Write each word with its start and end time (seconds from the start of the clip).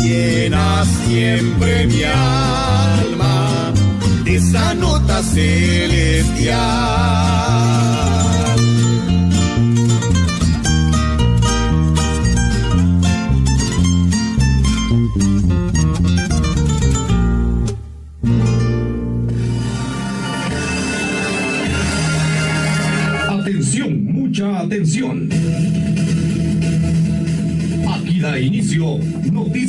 llena 0.00 0.84
siempre 1.04 1.86
mi 1.86 2.02
alma 2.04 3.72
de 4.24 4.36
esa 4.36 4.74
nota 4.74 5.22
celestial. 5.22 6.58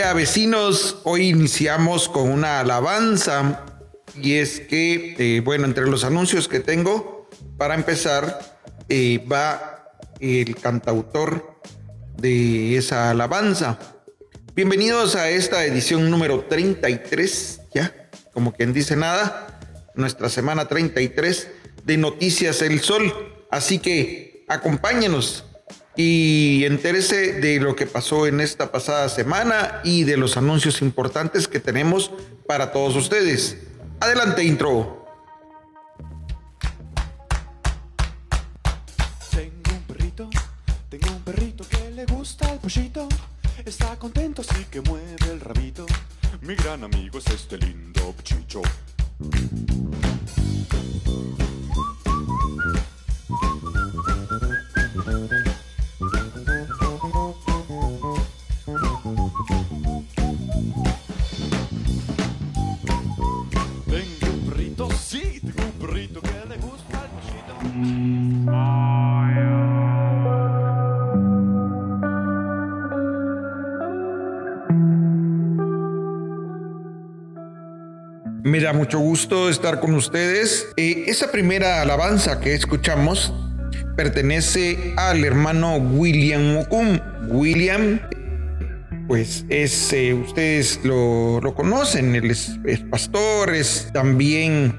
Vecinos, 0.00 0.96
hoy 1.04 1.28
iniciamos 1.28 2.08
con 2.08 2.30
una 2.30 2.60
alabanza 2.60 3.64
y 4.20 4.34
es 4.34 4.60
que, 4.60 5.14
eh, 5.18 5.40
bueno, 5.40 5.66
entre 5.66 5.86
los 5.86 6.04
anuncios 6.04 6.48
que 6.48 6.58
tengo, 6.58 7.28
para 7.58 7.74
empezar, 7.74 8.58
eh, 8.88 9.24
va 9.30 9.92
el 10.18 10.56
cantautor 10.56 11.60
de 12.16 12.76
esa 12.76 13.10
alabanza. 13.10 13.78
Bienvenidos 14.54 15.16
a 15.16 15.28
esta 15.28 15.64
edición 15.64 16.10
número 16.10 16.44
33, 16.48 17.60
ya, 17.72 18.10
como 18.32 18.52
quien 18.52 18.72
dice 18.72 18.96
nada, 18.96 19.60
nuestra 19.94 20.28
semana 20.28 20.66
33 20.66 21.48
de 21.84 21.96
Noticias 21.98 22.62
El 22.62 22.80
Sol. 22.80 23.12
Así 23.50 23.78
que 23.78 24.44
acompáñenos 24.48 25.44
y 25.96 26.64
entérese 26.64 27.34
de 27.40 27.60
lo 27.60 27.74
que 27.74 27.86
pasó 27.86 28.26
en 28.26 28.40
esta 28.40 28.70
pasada 28.70 29.08
semana 29.08 29.80
y 29.84 30.04
de 30.04 30.16
los 30.16 30.36
anuncios 30.36 30.82
importantes 30.82 31.48
que 31.48 31.60
tenemos 31.60 32.10
para 32.46 32.72
todos 32.72 32.96
ustedes. 32.96 33.58
Adelante, 34.00 34.44
intro. 34.44 35.06
Tengo 39.30 39.70
un 39.72 39.82
perrito, 39.86 40.30
tengo 40.88 41.10
un 41.10 41.22
perrito 41.22 41.64
que 41.68 41.90
le 41.90 42.06
gusta 42.06 42.52
el 42.52 42.58
pollito. 42.58 43.08
Está 43.64 43.96
contento, 43.98 44.42
así 44.42 44.64
que 44.70 44.80
mueve 44.80 45.16
el 45.30 45.40
rabito. 45.40 45.86
Mi 46.40 46.54
gran 46.54 46.84
amigo 46.84 47.18
es 47.18 47.26
este 47.26 47.58
lindo 47.58 48.14
chicho. 48.22 48.62
Mucho 78.72 78.98
gusto 78.98 79.48
estar 79.48 79.80
con 79.80 79.94
ustedes. 79.94 80.68
Eh, 80.76 81.04
esa 81.06 81.30
primera 81.30 81.82
alabanza 81.82 82.40
que 82.40 82.54
escuchamos 82.54 83.32
pertenece 83.96 84.94
al 84.96 85.24
hermano 85.24 85.76
William 85.76 86.58
Ocum. 86.58 87.00
William, 87.28 88.00
pues 89.08 89.44
es, 89.48 89.92
eh, 89.92 90.14
ustedes 90.14 90.80
lo, 90.84 91.40
lo 91.40 91.54
conocen, 91.54 92.14
él 92.14 92.30
es 92.30 92.58
pastor, 92.90 93.54
es 93.54 93.88
también 93.92 94.78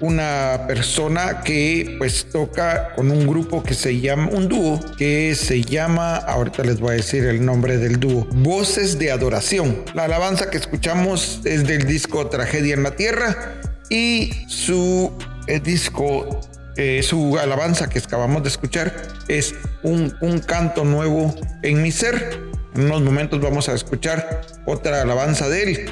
una 0.00 0.64
persona 0.66 1.40
que 1.42 1.96
pues 1.98 2.26
toca 2.30 2.92
con 2.94 3.10
un 3.10 3.26
grupo 3.26 3.62
que 3.62 3.74
se 3.74 4.00
llama, 4.00 4.28
un 4.30 4.48
dúo 4.48 4.80
que 4.98 5.34
se 5.34 5.62
llama, 5.62 6.16
ahorita 6.16 6.62
les 6.64 6.80
voy 6.80 6.90
a 6.90 6.96
decir 6.96 7.24
el 7.24 7.44
nombre 7.44 7.78
del 7.78 7.98
dúo, 7.98 8.26
Voces 8.32 8.98
de 8.98 9.10
Adoración. 9.10 9.84
La 9.94 10.04
alabanza 10.04 10.50
que 10.50 10.58
escuchamos 10.58 11.40
es 11.44 11.66
del 11.66 11.86
disco 11.86 12.26
Tragedia 12.28 12.74
en 12.74 12.82
la 12.82 12.94
Tierra 12.94 13.60
y 13.88 14.32
su 14.48 15.12
eh, 15.46 15.60
disco, 15.60 16.40
eh, 16.76 17.02
su 17.02 17.38
alabanza 17.38 17.88
que 17.88 17.98
acabamos 17.98 18.42
de 18.42 18.48
escuchar 18.50 18.94
es 19.28 19.54
un, 19.82 20.14
un 20.20 20.40
canto 20.40 20.84
nuevo 20.84 21.34
en 21.62 21.82
mi 21.82 21.90
ser. 21.90 22.42
En 22.74 22.84
unos 22.84 23.00
momentos 23.00 23.40
vamos 23.40 23.70
a 23.70 23.74
escuchar 23.74 24.42
otra 24.66 25.00
alabanza 25.00 25.48
de 25.48 25.62
él. 25.62 25.90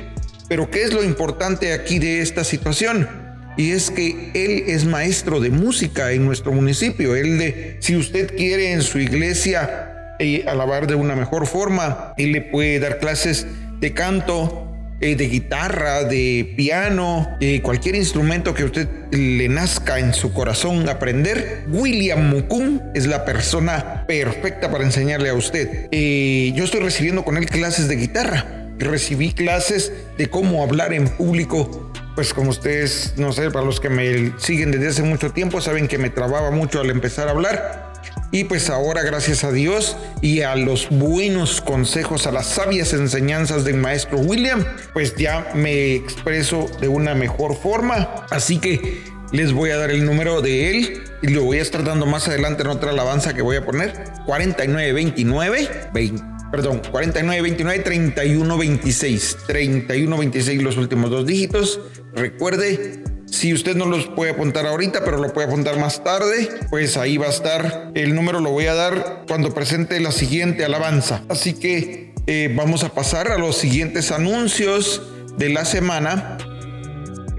Pero 0.48 0.70
¿qué 0.70 0.82
es 0.82 0.92
lo 0.92 1.02
importante 1.02 1.72
aquí 1.72 1.98
de 1.98 2.20
esta 2.20 2.44
situación? 2.44 3.23
Y 3.56 3.70
es 3.70 3.90
que 3.90 4.30
él 4.34 4.64
es 4.66 4.84
maestro 4.84 5.40
de 5.40 5.50
música 5.50 6.12
en 6.12 6.24
nuestro 6.24 6.52
municipio. 6.52 7.14
Él 7.14 7.38
de, 7.38 7.76
si 7.80 7.96
usted 7.96 8.34
quiere 8.36 8.72
en 8.72 8.82
su 8.82 8.98
iglesia 8.98 10.14
eh, 10.18 10.44
alabar 10.46 10.86
de 10.86 10.94
una 10.94 11.14
mejor 11.14 11.46
forma, 11.46 12.14
él 12.16 12.32
le 12.32 12.40
puede 12.40 12.80
dar 12.80 12.98
clases 12.98 13.46
de 13.80 13.92
canto, 13.92 14.64
eh, 15.00 15.16
de 15.16 15.28
guitarra, 15.28 16.04
de 16.04 16.54
piano, 16.56 17.28
de 17.38 17.60
cualquier 17.62 17.96
instrumento 17.96 18.54
que 18.54 18.64
usted 18.64 18.88
le 19.10 19.48
nazca 19.48 19.98
en 19.98 20.14
su 20.14 20.32
corazón 20.32 20.88
aprender, 20.88 21.64
William 21.68 22.30
Mukun 22.30 22.80
es 22.94 23.06
la 23.06 23.24
persona 23.24 24.04
perfecta 24.06 24.70
para 24.70 24.84
enseñarle 24.84 25.28
a 25.28 25.34
usted. 25.34 25.88
Eh, 25.90 26.52
yo 26.54 26.64
estoy 26.64 26.80
recibiendo 26.80 27.24
con 27.24 27.36
él 27.36 27.46
clases 27.46 27.88
de 27.88 27.96
guitarra. 27.96 28.46
Recibí 28.78 29.32
clases 29.32 29.92
de 30.16 30.28
cómo 30.28 30.62
hablar 30.62 30.92
en 30.92 31.08
público 31.08 31.92
pues 32.14 32.32
como 32.32 32.50
ustedes, 32.50 33.14
no 33.16 33.32
sé, 33.32 33.50
para 33.50 33.64
los 33.64 33.80
que 33.80 33.88
me 33.88 34.32
siguen 34.38 34.70
desde 34.70 34.88
hace 34.88 35.02
mucho 35.02 35.30
tiempo, 35.30 35.60
saben 35.60 35.88
que 35.88 35.98
me 35.98 36.10
trababa 36.10 36.50
mucho 36.50 36.80
al 36.80 36.90
empezar 36.90 37.28
a 37.28 37.32
hablar. 37.32 37.92
Y 38.30 38.44
pues 38.44 38.68
ahora, 38.70 39.02
gracias 39.02 39.44
a 39.44 39.52
Dios 39.52 39.96
y 40.20 40.42
a 40.42 40.56
los 40.56 40.88
buenos 40.90 41.60
consejos, 41.60 42.26
a 42.26 42.32
las 42.32 42.46
sabias 42.46 42.92
enseñanzas 42.92 43.64
del 43.64 43.76
maestro 43.76 44.18
William, 44.18 44.64
pues 44.92 45.14
ya 45.16 45.52
me 45.54 45.94
expreso 45.94 46.68
de 46.80 46.88
una 46.88 47.14
mejor 47.14 47.56
forma. 47.56 48.26
Así 48.30 48.58
que 48.58 49.02
les 49.30 49.52
voy 49.52 49.70
a 49.70 49.76
dar 49.76 49.90
el 49.90 50.04
número 50.04 50.40
de 50.40 50.70
él 50.70 51.02
y 51.22 51.28
lo 51.28 51.44
voy 51.44 51.58
a 51.58 51.62
estar 51.62 51.84
dando 51.84 52.06
más 52.06 52.28
adelante 52.28 52.62
en 52.62 52.68
otra 52.68 52.90
alabanza 52.90 53.34
que 53.34 53.42
voy 53.42 53.56
a 53.56 53.64
poner. 53.64 53.92
4929 54.26 55.90
20 55.92 56.33
perdón, 56.54 56.82
4929 56.92 57.82
3126 57.82 59.38
3126 59.44 60.62
los 60.62 60.76
últimos 60.76 61.10
dos 61.10 61.26
dígitos. 61.26 61.80
Recuerde 62.14 63.02
si 63.26 63.52
usted 63.52 63.74
no 63.74 63.86
los 63.86 64.06
puede 64.06 64.30
apuntar 64.30 64.64
ahorita, 64.64 65.04
pero 65.04 65.16
lo 65.16 65.32
puede 65.32 65.48
apuntar 65.48 65.80
más 65.80 66.04
tarde, 66.04 66.48
pues 66.70 66.96
ahí 66.96 67.16
va 67.16 67.26
a 67.26 67.30
estar. 67.30 67.90
El 67.96 68.14
número 68.14 68.38
lo 68.38 68.50
voy 68.50 68.66
a 68.66 68.74
dar 68.74 69.24
cuando 69.26 69.52
presente 69.52 69.98
la 69.98 70.12
siguiente 70.12 70.64
alabanza. 70.64 71.24
Así 71.28 71.54
que 71.54 72.14
eh, 72.28 72.54
vamos 72.56 72.84
a 72.84 72.90
pasar 72.90 73.32
a 73.32 73.38
los 73.38 73.56
siguientes 73.56 74.12
anuncios 74.12 75.02
de 75.36 75.48
la 75.48 75.64
semana. 75.64 76.38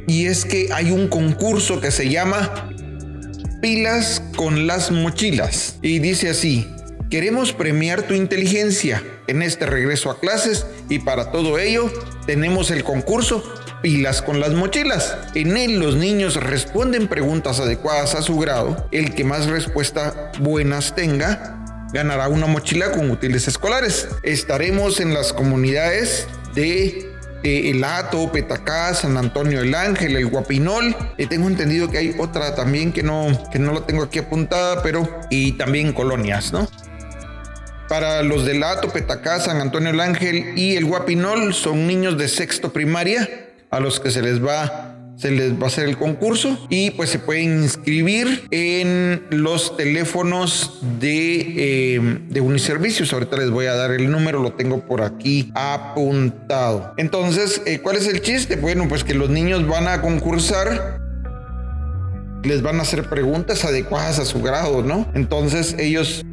Y 0.08 0.26
es 0.26 0.44
que 0.44 0.74
hay 0.74 0.92
un 0.92 1.08
concurso 1.08 1.80
que 1.80 1.92
se 1.92 2.10
llama 2.10 2.70
Pilas 3.62 4.22
con 4.36 4.68
las 4.68 4.92
mochilas. 4.92 5.80
Y 5.82 6.00
dice 6.00 6.32
así, 6.32 6.68
queremos 7.10 7.54
premiar 7.54 8.04
tu 8.04 8.14
inteligencia 8.14 9.04
en 9.28 9.42
este 9.42 9.66
regreso 9.66 10.12
a 10.12 10.20
clases 10.20 10.66
y 10.90 11.00
para 11.00 11.32
todo 11.32 11.60
ello 11.60 11.92
tenemos 12.26 12.72
el 12.72 12.84
concurso 12.84 13.44
pilas 13.82 14.22
con 14.22 14.40
las 14.40 14.54
mochilas. 14.54 15.16
En 15.36 15.58
él 15.58 15.80
los 15.80 15.96
niños 15.96 16.36
responden 16.36 17.08
preguntas 17.08 17.60
adecuadas 17.60 18.16
a 18.16 18.22
su 18.22 18.38
grado. 18.40 18.88
El 18.92 19.14
que 19.14 19.24
más 19.24 19.46
respuestas 19.46 20.16
buenas 20.40 20.96
tenga 20.96 21.62
ganará 21.94 22.28
una 22.28 22.48
mochila 22.48 22.92
con 22.92 23.12
útiles 23.12 23.48
escolares. 23.48 24.08
Estaremos 24.24 25.00
en 25.00 25.14
las 25.14 25.34
comunidades 25.34 26.28
de 26.56 27.12
El 27.44 27.84
Ato, 27.84 28.32
Petacá, 28.32 28.94
San 28.96 29.18
Antonio 29.18 29.62
el 29.62 29.76
Ángel, 29.76 30.16
el 30.16 30.26
Guapinol. 30.26 30.96
Eh, 31.18 31.28
tengo 31.28 31.48
entendido 31.48 31.90
que 31.90 32.00
hay 32.00 32.16
otra 32.18 32.56
también 32.56 32.92
que 32.92 33.04
no, 33.04 33.28
que 33.52 33.60
no 33.60 33.72
la 33.72 33.82
tengo 33.86 34.04
aquí 34.04 34.20
apuntada, 34.20 34.82
pero 34.82 35.08
y 35.30 35.54
también 35.54 35.94
colonias, 35.94 36.52
¿no? 36.52 36.68
Para 37.88 38.24
los 38.24 38.46
del 38.46 38.64
Ato, 38.64 38.90
Petacá, 38.90 39.40
San 39.40 39.62
Antonio 39.62 39.92
el 39.92 40.00
Ángel 40.00 40.58
y 40.58 40.76
el 40.76 40.86
Guapinol 40.86 41.54
son 41.54 41.86
niños 41.86 42.18
de 42.18 42.28
sexto 42.28 42.74
primaria 42.74 43.30
a 43.70 43.80
los 43.80 44.00
que 44.00 44.10
se 44.12 44.22
les 44.22 44.44
va 44.44 44.92
se 45.18 45.32
les 45.32 45.54
va 45.54 45.64
a 45.64 45.68
hacer 45.68 45.88
el 45.88 45.98
concurso 45.98 46.68
y 46.70 46.92
pues 46.92 47.10
se 47.10 47.20
pueden 47.20 47.64
inscribir 47.64 48.44
en 48.52 49.24
los 49.30 49.78
teléfonos 49.78 50.80
de, 51.00 51.96
eh, 51.96 52.20
de 52.30 52.42
Uniservicios. 52.42 53.14
Ahorita 53.14 53.38
les 53.38 53.50
voy 53.50 53.68
a 53.68 53.76
dar 53.76 53.92
el 53.92 54.12
número, 54.12 54.42
lo 54.42 54.54
tengo 54.54 54.86
por 54.86 55.02
aquí 55.02 55.52
apuntado. 55.56 56.94
Entonces, 56.98 57.62
eh, 57.66 57.80
¿cuál 57.80 57.96
es 57.96 58.08
el 58.08 58.22
chiste? 58.22 58.58
Bueno, 58.58 58.88
pues 58.90 59.04
que 59.04 59.14
los 59.14 59.30
niños 59.30 59.68
van 59.68 59.88
a 59.88 60.02
concursar 60.02 61.00
les 62.44 62.62
van 62.62 62.78
a 62.78 62.84
hacer 62.84 63.10
preguntas 63.10 63.66
adecuadas 63.66 64.20
a 64.20 64.26
su 64.26 64.40
grado, 64.42 64.84
¿no? 64.84 65.10
Entonces 65.16 65.76
ellos 65.80 66.24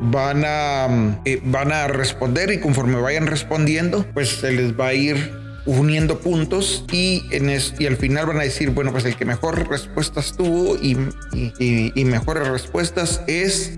van 0.00 0.44
a, 0.44 1.20
eh, 1.24 1.40
van 1.44 1.72
a 1.72 1.88
responder 1.88 2.52
y 2.52 2.60
conforme 2.60 3.00
vayan 3.00 3.26
respondiendo, 3.26 4.06
pues 4.14 4.28
se 4.28 4.52
les 4.52 4.78
va 4.78 4.88
a 4.88 4.94
ir 4.94 5.44
uniendo 5.66 6.20
puntos 6.20 6.84
y, 6.92 7.24
en 7.30 7.50
y 7.78 7.86
al 7.86 7.96
final 7.96 8.26
van 8.26 8.36
a 8.38 8.42
decir, 8.42 8.68
bueno, 8.70 8.92
pues 8.92 9.06
el 9.06 9.16
que 9.16 9.24
mejor 9.24 9.66
respuestas 9.68 10.36
tuvo 10.36 10.76
y, 10.76 10.96
y, 11.32 12.04
mejores 12.04 12.46
respuestas 12.48 13.22
es 13.26 13.72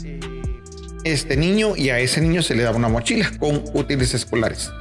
este 1.04 1.36
niño 1.36 1.76
y 1.76 1.90
a 1.90 2.00
ese 2.00 2.20
niño 2.20 2.42
se 2.42 2.56
le 2.56 2.64
da 2.64 2.72
una 2.72 2.88
mochila 2.88 3.30
con 3.38 3.62
útiles 3.74 4.14
escolares. 4.14 4.72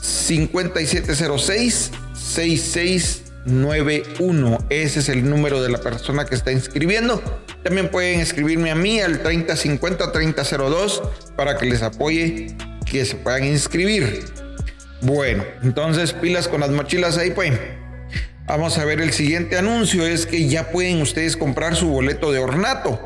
5706 0.00 1.90
6691. 2.14 4.58
Ese 4.70 5.00
es 5.00 5.08
el 5.08 5.28
número 5.28 5.60
de 5.62 5.70
la 5.70 5.80
persona 5.80 6.26
que 6.26 6.36
está 6.36 6.52
inscribiendo. 6.52 7.20
También 7.66 7.88
pueden 7.88 8.20
escribirme 8.20 8.70
a 8.70 8.76
mí 8.76 9.00
al 9.00 9.24
3050 9.24 10.12
3002 10.12 11.02
para 11.34 11.58
que 11.58 11.66
les 11.66 11.82
apoye 11.82 12.54
que 12.88 13.04
se 13.04 13.16
puedan 13.16 13.42
inscribir. 13.42 14.24
Bueno, 15.00 15.42
entonces 15.64 16.12
pilas 16.12 16.46
con 16.46 16.60
las 16.60 16.70
mochilas 16.70 17.18
ahí, 17.18 17.32
pues. 17.32 17.58
Vamos 18.46 18.78
a 18.78 18.84
ver 18.84 19.00
el 19.00 19.12
siguiente 19.12 19.58
anuncio, 19.58 20.06
es 20.06 20.26
que 20.26 20.46
ya 20.46 20.70
pueden 20.70 21.02
ustedes 21.02 21.36
comprar 21.36 21.74
su 21.74 21.88
boleto 21.88 22.30
de 22.30 22.38
ornato. 22.38 23.00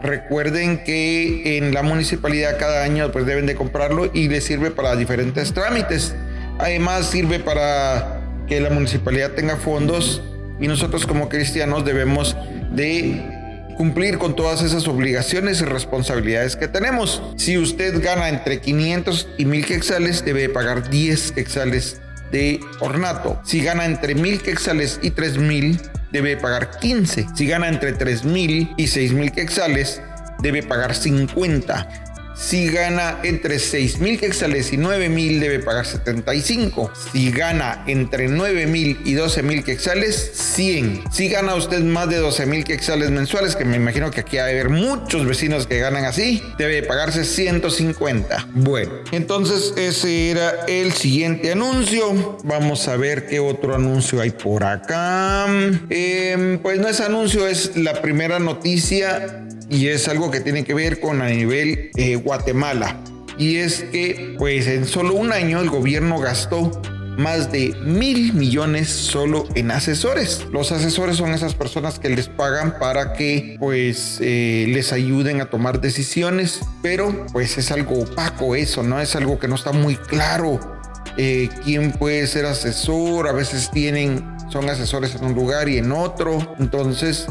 Recuerden 0.00 0.82
que 0.82 1.58
en 1.58 1.74
la 1.74 1.82
municipalidad 1.82 2.58
cada 2.58 2.82
año 2.82 3.12
pues 3.12 3.26
deben 3.26 3.44
de 3.44 3.54
comprarlo 3.54 4.10
y 4.14 4.30
les 4.30 4.44
sirve 4.44 4.70
para 4.70 4.96
diferentes 4.96 5.52
trámites. 5.52 6.14
Además 6.58 7.10
sirve 7.10 7.38
para 7.38 8.22
que 8.46 8.62
la 8.62 8.70
municipalidad 8.70 9.32
tenga 9.32 9.56
fondos 9.56 10.22
y 10.58 10.68
nosotros 10.68 11.06
como 11.06 11.28
cristianos 11.28 11.84
debemos 11.84 12.34
de 12.70 13.37
cumplir 13.78 14.18
con 14.18 14.34
todas 14.34 14.60
esas 14.62 14.88
obligaciones 14.88 15.60
y 15.60 15.64
responsabilidades 15.64 16.56
que 16.56 16.66
tenemos. 16.66 17.22
Si 17.36 17.56
usted 17.56 18.02
gana 18.02 18.28
entre 18.28 18.60
500 18.60 19.28
y 19.38 19.44
1000 19.44 19.64
quexales, 19.66 20.24
debe 20.24 20.48
pagar 20.48 20.90
10 20.90 21.30
quexales 21.30 22.00
de 22.32 22.58
ornato. 22.80 23.40
Si 23.44 23.62
gana 23.62 23.86
entre 23.86 24.16
1000 24.16 24.42
quexales 24.42 24.98
y 25.00 25.12
3000, 25.12 25.80
debe 26.10 26.36
pagar 26.36 26.78
15. 26.80 27.28
Si 27.36 27.46
gana 27.46 27.68
entre 27.68 27.92
3000 27.92 28.74
y 28.76 28.86
6000 28.88 29.30
quexales, 29.30 30.02
debe 30.40 30.64
pagar 30.64 30.96
50. 30.96 32.07
Si 32.38 32.68
gana 32.68 33.18
entre 33.24 33.58
6 33.58 33.98
mil 33.98 34.18
quexales 34.18 34.72
y 34.72 34.76
9 34.76 35.08
mil, 35.08 35.40
debe 35.40 35.58
pagar 35.58 35.84
75. 35.84 36.90
Si 37.12 37.32
gana 37.32 37.82
entre 37.86 38.28
9 38.28 38.66
mil 38.66 38.98
y 39.04 39.14
12 39.14 39.42
mil 39.42 39.64
quexales, 39.64 40.30
100. 40.34 41.04
Si 41.10 41.28
gana 41.28 41.56
usted 41.56 41.80
más 41.80 42.08
de 42.08 42.16
12 42.16 42.46
mil 42.46 42.64
quexales 42.64 43.10
mensuales, 43.10 43.56
que 43.56 43.64
me 43.64 43.76
imagino 43.76 44.10
que 44.10 44.20
aquí 44.20 44.38
hay 44.38 44.52
haber 44.52 44.70
muchos 44.70 45.26
vecinos 45.26 45.66
que 45.66 45.78
ganan 45.78 46.04
así, 46.04 46.42
debe 46.58 46.82
pagarse 46.84 47.24
150. 47.24 48.48
Bueno, 48.54 48.92
entonces 49.10 49.74
ese 49.76 50.30
era 50.30 50.64
el 50.68 50.92
siguiente 50.92 51.52
anuncio. 51.52 52.38
Vamos 52.44 52.86
a 52.88 52.96
ver 52.96 53.26
qué 53.26 53.40
otro 53.40 53.74
anuncio 53.74 54.20
hay 54.20 54.30
por 54.30 54.64
acá. 54.64 55.46
Em, 55.90 56.58
pues 56.58 56.78
no 56.78 56.88
es 56.88 57.00
anuncio, 57.00 57.46
es 57.46 57.76
la 57.76 58.00
primera 58.00 58.38
noticia 58.38 59.44
y 59.70 59.88
es 59.88 60.08
algo 60.08 60.30
que 60.30 60.40
tiene 60.40 60.64
que 60.64 60.74
ver 60.74 61.00
con 61.00 61.22
a 61.22 61.28
nivel 61.28 61.90
eh, 61.96 62.16
Guatemala. 62.16 63.00
Y 63.36 63.56
es 63.56 63.84
que, 63.84 64.34
pues 64.38 64.66
en 64.66 64.84
solo 64.84 65.14
un 65.14 65.32
año 65.32 65.60
el 65.60 65.70
gobierno 65.70 66.18
gastó 66.18 66.82
más 67.16 67.50
de 67.50 67.74
mil 67.84 68.32
millones 68.32 68.88
solo 68.88 69.46
en 69.54 69.70
asesores. 69.70 70.46
Los 70.52 70.72
asesores 70.72 71.16
son 71.16 71.34
esas 71.34 71.54
personas 71.54 71.98
que 71.98 72.08
les 72.08 72.28
pagan 72.28 72.78
para 72.78 73.12
que 73.12 73.56
pues 73.58 74.18
eh, 74.20 74.66
les 74.68 74.92
ayuden 74.92 75.40
a 75.40 75.50
tomar 75.50 75.80
decisiones, 75.80 76.60
pero 76.80 77.26
pues 77.32 77.58
es 77.58 77.70
algo 77.72 78.02
opaco 78.02 78.54
eso, 78.54 78.82
¿no? 78.82 79.00
Es 79.00 79.16
algo 79.16 79.38
que 79.38 79.48
no 79.48 79.56
está 79.56 79.72
muy 79.72 79.96
claro 79.96 80.60
eh, 81.16 81.48
quién 81.64 81.90
puede 81.90 82.28
ser 82.28 82.46
asesor, 82.46 83.26
a 83.26 83.32
veces 83.32 83.70
tienen, 83.72 84.24
son 84.50 84.68
asesores 84.68 85.16
en 85.16 85.24
un 85.24 85.34
lugar 85.34 85.68
y 85.68 85.78
en 85.78 85.90
otro, 85.90 86.54
entonces, 86.60 87.26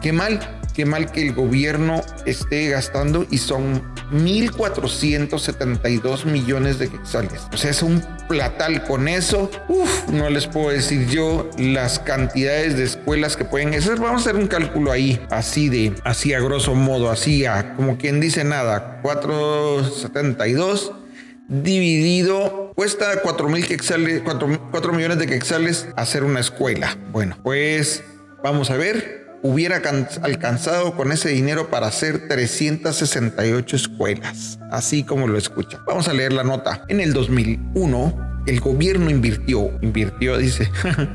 qué 0.00 0.12
mal 0.12 0.61
qué 0.72 0.84
mal 0.84 1.12
que 1.12 1.22
el 1.22 1.34
gobierno 1.34 2.02
esté 2.26 2.68
gastando 2.68 3.24
y 3.30 3.38
son 3.38 3.80
1.472 4.12 6.24
millones 6.24 6.78
de 6.78 6.88
quetzales. 6.88 7.42
O 7.52 7.56
sea, 7.56 7.70
es 7.70 7.82
un 7.82 8.04
platal 8.28 8.84
con 8.84 9.08
eso. 9.08 9.50
Uf, 9.68 10.08
no 10.08 10.30
les 10.30 10.46
puedo 10.46 10.70
decir 10.70 11.08
yo 11.08 11.50
las 11.58 11.98
cantidades 11.98 12.76
de 12.76 12.84
escuelas 12.84 13.36
que 13.36 13.44
pueden 13.44 13.74
hacer. 13.74 13.98
Vamos 13.98 14.24
a 14.26 14.30
hacer 14.30 14.40
un 14.40 14.46
cálculo 14.48 14.92
ahí, 14.92 15.20
así 15.30 15.68
de, 15.68 15.94
así 16.04 16.32
a 16.34 16.40
grosso 16.40 16.74
modo, 16.74 17.10
así 17.10 17.46
a 17.46 17.74
como 17.74 17.98
quien 17.98 18.20
dice 18.20 18.44
nada, 18.44 19.00
472 19.02 20.92
dividido 21.48 22.72
cuesta 22.74 23.20
4 23.22 23.48
mil 23.48 23.66
quexales, 23.66 24.22
4, 24.24 24.70
4 24.70 24.92
millones 24.92 25.18
de 25.18 25.26
quexales 25.26 25.88
hacer 25.96 26.24
una 26.24 26.40
escuela. 26.40 26.96
Bueno, 27.10 27.38
pues 27.42 28.02
vamos 28.42 28.70
a 28.70 28.76
ver. 28.76 29.21
Hubiera 29.44 29.82
alcanzado 30.22 30.96
con 30.96 31.10
ese 31.10 31.30
dinero 31.30 31.68
para 31.68 31.88
hacer 31.88 32.28
368 32.28 33.74
escuelas, 33.74 34.60
así 34.70 35.02
como 35.02 35.26
lo 35.26 35.36
escucha. 35.36 35.82
Vamos 35.84 36.06
a 36.06 36.12
leer 36.12 36.32
la 36.32 36.44
nota. 36.44 36.84
En 36.88 37.00
el 37.00 37.12
2001, 37.12 38.44
el 38.46 38.60
gobierno 38.60 39.10
invirtió, 39.10 39.76
invirtió, 39.82 40.38
dice, 40.38 40.70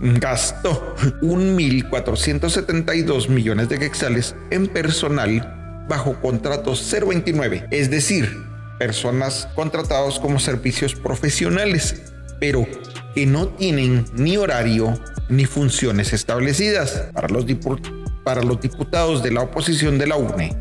gastó 0.00 0.96
1.472 1.20 3.28
millones 3.28 3.68
de 3.68 3.78
quexales 3.78 4.34
en 4.50 4.68
personal 4.68 5.84
bajo 5.88 6.20
contrato 6.20 6.74
029, 6.74 7.68
es 7.70 7.90
decir, 7.90 8.44
personas 8.78 9.48
contratados 9.54 10.18
como 10.18 10.38
servicios 10.38 10.94
profesionales, 10.94 12.12
pero 12.40 12.66
que 13.14 13.26
no 13.26 13.48
tienen 13.48 14.04
ni 14.14 14.36
horario 14.36 14.98
ni 15.28 15.44
funciones 15.44 16.12
establecidas. 16.12 17.04
Para 17.12 17.28
los, 17.28 18.60
diputados 18.60 19.22
de 19.22 19.30
la 19.30 19.42
oposición 19.42 19.98
de 19.98 20.06
la 20.06 20.16
UNE, 20.16 20.56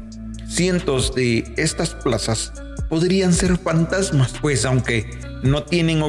cientos 0.47 1.15
de 1.15 1.43
estas 1.57 1.95
plazas 1.95 2.53
podrían 2.89 3.33
ser 3.33 3.57
fantasmas, 3.57 4.33
pues 4.41 4.65
aunque 4.65 5.09
no 5.43 5.63
tienen 5.63 6.01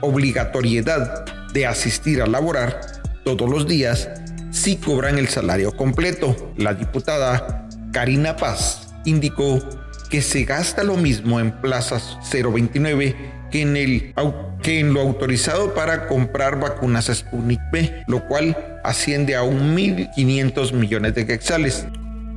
obligatoriedad 0.00 1.24
de 1.52 1.66
asistir 1.66 2.22
a 2.22 2.26
laborar 2.26 2.80
todos 3.24 3.48
los 3.48 3.66
días, 3.66 4.08
sí 4.50 4.76
cobran 4.76 5.18
el 5.18 5.28
salario 5.28 5.76
completo. 5.76 6.52
La 6.56 6.74
diputada 6.74 7.68
Karina 7.92 8.36
Paz 8.36 8.94
indicó 9.04 9.60
que 10.08 10.22
se 10.22 10.44
gasta 10.44 10.84
lo 10.84 10.96
mismo 10.96 11.40
en 11.40 11.52
plazas 11.60 12.18
029 12.32 13.41
que 13.52 13.62
en, 13.62 13.76
el, 13.76 14.14
que 14.62 14.80
en 14.80 14.94
lo 14.94 15.00
autorizado 15.02 15.74
para 15.74 16.08
comprar 16.08 16.58
vacunas 16.58 17.10
Sputnik 17.12 17.60
B, 17.70 18.02
lo 18.08 18.26
cual 18.26 18.56
asciende 18.82 19.36
a 19.36 19.42
1.500 19.42 20.72
millones 20.72 21.14
de 21.14 21.26
quetzales. 21.26 21.86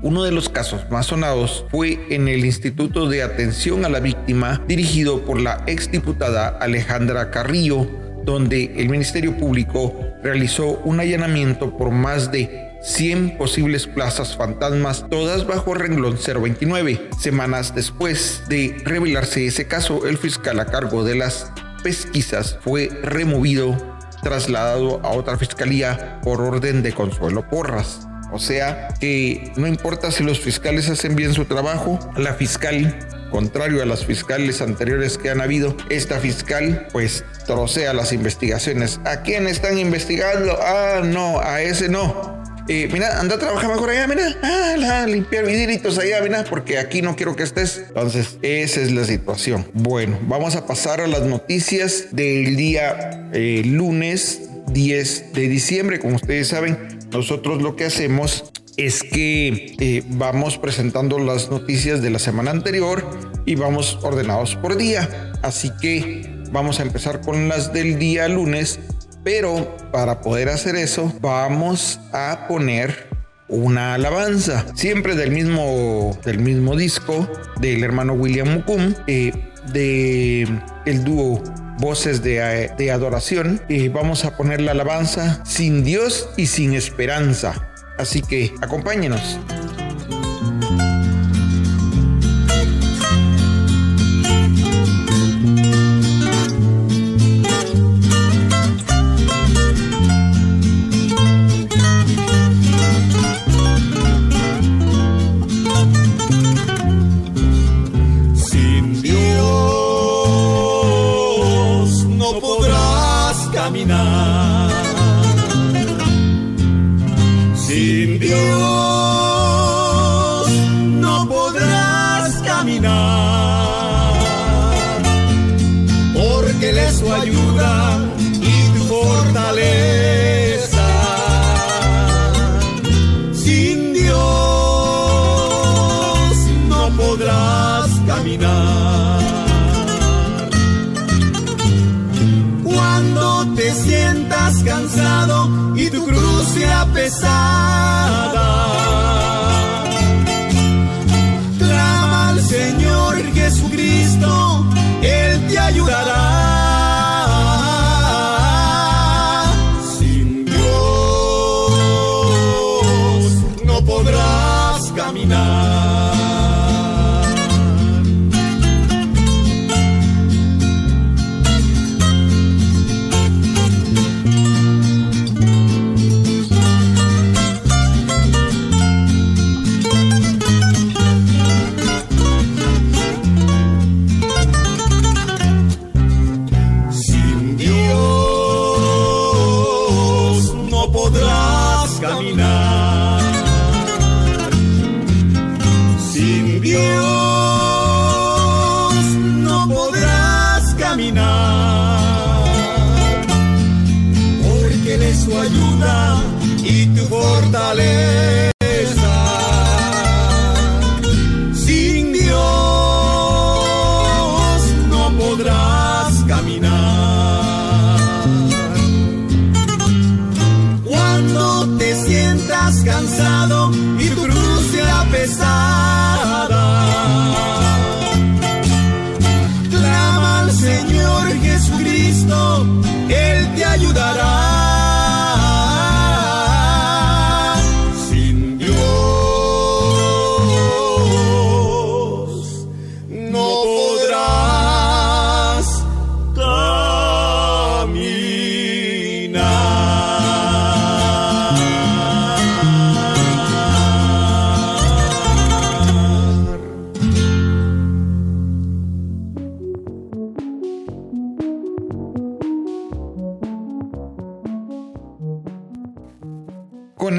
Uno 0.03 0.23
de 0.23 0.31
los 0.31 0.49
casos 0.49 0.85
más 0.91 1.07
sonados 1.07 1.65
fue 1.71 1.99
en 2.09 2.27
el 2.27 2.45
Instituto 2.45 3.09
de 3.09 3.23
Atención 3.23 3.85
a 3.85 3.89
la 3.89 4.01
Víctima, 4.01 4.61
dirigido 4.67 5.25
por 5.25 5.41
la 5.41 5.63
exdiputada 5.65 6.49
Alejandra 6.49 7.31
Carrillo, 7.31 7.87
donde 8.23 8.73
el 8.75 8.89
Ministerio 8.89 9.37
Público 9.37 9.97
realizó 10.21 10.81
un 10.83 10.99
allanamiento 10.99 11.77
por 11.77 11.91
más 11.91 12.31
de 12.31 12.64
100 12.85 13.37
posibles 13.37 13.87
plazas 13.87 14.37
fantasmas, 14.37 15.05
todas 15.09 15.47
bajo 15.47 15.73
renglón 15.73 16.17
029. 16.17 17.09
Semanas 17.19 17.73
después 17.73 18.43
de 18.47 18.77
revelarse 18.83 19.47
ese 19.47 19.67
caso, 19.67 20.05
el 20.05 20.17
fiscal 20.17 20.59
a 20.59 20.65
cargo 20.65 21.03
de 21.03 21.15
las 21.15 21.51
pesquisas 21.83 22.57
fue 22.61 22.89
removido, 23.01 23.75
trasladado 24.21 25.01
a 25.03 25.09
otra 25.09 25.37
fiscalía 25.37 26.19
por 26.21 26.41
orden 26.41 26.83
de 26.83 26.93
Consuelo 26.93 27.47
Porras. 27.49 28.07
O 28.31 28.39
sea 28.39 28.89
que 28.99 29.51
no 29.55 29.67
importa 29.67 30.11
si 30.11 30.23
los 30.23 30.39
fiscales 30.39 30.89
hacen 30.89 31.15
bien 31.15 31.33
su 31.33 31.45
trabajo, 31.45 31.99
la 32.17 32.33
fiscal 32.33 32.99
contrario 33.29 33.81
a 33.81 33.85
las 33.85 34.05
fiscales 34.05 34.61
anteriores 34.61 35.17
que 35.17 35.29
han 35.29 35.41
habido, 35.41 35.75
esta 35.89 36.19
fiscal 36.19 36.87
pues 36.91 37.25
trocea 37.45 37.93
las 37.93 38.13
investigaciones. 38.13 38.99
¿A 39.05 39.21
quién 39.23 39.47
están 39.47 39.77
investigando? 39.77 40.57
Ah, 40.61 41.01
no, 41.03 41.39
a 41.39 41.61
ese 41.61 41.89
no. 41.89 42.34
Mira, 42.67 43.19
anda 43.19 43.35
a 43.35 43.39
trabajar 43.39 43.69
mejor 43.69 43.91
allá, 43.91 44.07
mira, 44.07 44.35
ah, 44.41 45.05
limpiar 45.07 45.45
vidritos 45.45 45.99
allá, 45.99 46.19
mira, 46.23 46.45
porque 46.49 46.79
aquí 46.79 47.03
no 47.03 47.15
quiero 47.15 47.35
que 47.35 47.43
estés. 47.43 47.83
Entonces, 47.89 48.39
esa 48.41 48.81
es 48.81 48.91
la 48.91 49.05
situación. 49.05 49.67
Bueno, 49.73 50.17
vamos 50.23 50.55
a 50.55 50.65
pasar 50.65 50.99
a 50.99 51.07
las 51.07 51.21
noticias 51.21 52.07
del 52.11 52.55
día 52.55 53.29
eh, 53.33 53.61
lunes 53.65 54.49
10 54.71 55.33
de 55.33 55.47
diciembre. 55.47 55.99
Como 55.99 56.15
ustedes 56.15 56.47
saben, 56.47 56.99
nosotros 57.11 57.61
lo 57.61 57.75
que 57.75 57.85
hacemos 57.85 58.51
es 58.77 59.03
que 59.03 59.75
eh, 59.79 60.03
vamos 60.07 60.57
presentando 60.57 61.19
las 61.19 61.49
noticias 61.49 62.01
de 62.01 62.09
la 62.09 62.19
semana 62.19 62.51
anterior 62.51 63.07
y 63.45 63.55
vamos 63.55 63.99
ordenados 64.01 64.55
por 64.55 64.75
día. 64.75 65.31
Así 65.43 65.71
que 65.81 66.29
vamos 66.51 66.79
a 66.79 66.83
empezar 66.83 67.21
con 67.21 67.47
las 67.47 67.73
del 67.73 67.99
día 67.99 68.27
lunes, 68.27 68.79
pero 69.25 69.75
para 69.91 70.21
poder 70.21 70.49
hacer 70.49 70.75
eso 70.75 71.11
vamos 71.19 71.99
a 72.13 72.45
poner 72.47 73.09
una 73.47 73.95
alabanza, 73.95 74.67
siempre 74.75 75.15
del 75.15 75.31
mismo, 75.31 76.17
del 76.23 76.39
mismo 76.39 76.75
disco 76.75 77.27
del 77.59 77.83
hermano 77.83 78.13
William 78.13 78.47
Mukum, 78.47 78.93
eh, 79.07 79.33
de 79.73 80.47
el 80.85 81.03
dúo 81.03 81.41
Voces 81.79 82.21
de, 82.23 82.71
de 82.77 82.91
Adoración. 82.91 83.61
y 83.67 83.89
vamos 83.89 84.25
a 84.25 84.37
poner 84.37 84.61
la 84.61 84.71
alabanza 84.71 85.43
sin 85.43 85.83
Dios 85.83 86.29
y 86.37 86.45
sin 86.45 86.73
esperanza. 86.73 87.67
Así 87.97 88.21
que 88.21 88.53
acompáñenos. 88.61 89.39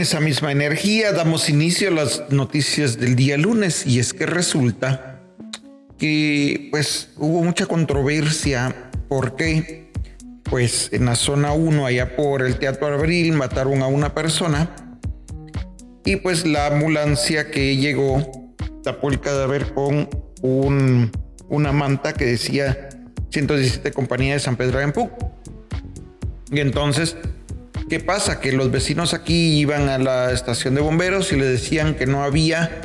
Esa 0.06 0.20
misma 0.20 0.52
energía. 0.52 1.10
Damos 1.10 1.48
inicio 1.48 1.88
a 1.88 1.90
las 1.90 2.30
noticias 2.30 2.96
del 2.96 3.16
día 3.16 3.36
lunes 3.36 3.84
y 3.88 3.98
es 3.98 4.14
que 4.14 4.24
resulta 4.24 5.20
que 5.98 6.68
pues 6.70 7.10
hubo 7.16 7.42
mucha 7.42 7.66
controversia. 7.66 8.90
Porque 9.08 9.90
pues 10.44 10.90
en 10.92 11.06
la 11.06 11.16
zona 11.16 11.52
1 11.54 11.86
allá 11.86 12.14
por 12.14 12.42
el 12.42 12.56
Teatro 12.56 12.86
Abril 12.86 13.32
mataron 13.32 13.82
a 13.82 13.88
una 13.88 14.14
persona 14.14 14.76
y 16.04 16.16
pues 16.16 16.46
la 16.46 16.66
ambulancia 16.66 17.50
que 17.50 17.76
llegó 17.76 18.54
tapó 18.84 19.10
el 19.10 19.18
cadáver 19.18 19.74
con 19.74 20.08
un, 20.42 21.10
una 21.48 21.72
manta 21.72 22.12
que 22.12 22.26
decía 22.26 22.90
117 23.30 23.90
Compañía 23.90 24.34
de 24.34 24.40
San 24.40 24.54
Pedro 24.56 24.78
de 24.78 24.84
Ampú. 24.84 25.10
Y 26.52 26.60
entonces 26.60 27.16
¿Qué 27.88 28.00
pasa? 28.00 28.40
Que 28.40 28.50
los 28.50 28.72
vecinos 28.72 29.14
aquí 29.14 29.58
iban 29.58 29.88
a 29.88 29.98
la 29.98 30.32
estación 30.32 30.74
de 30.74 30.80
bomberos 30.80 31.32
y 31.32 31.36
le 31.36 31.44
decían 31.44 31.94
que 31.94 32.06
no 32.06 32.24
había 32.24 32.80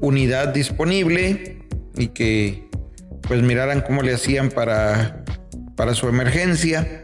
unidad 0.00 0.48
disponible 0.48 1.58
y 1.96 2.08
que 2.08 2.68
pues 3.22 3.42
miraran 3.42 3.80
cómo 3.80 4.02
le 4.02 4.12
hacían 4.12 4.50
para, 4.50 5.24
para 5.74 5.94
su 5.94 6.06
emergencia. 6.06 7.02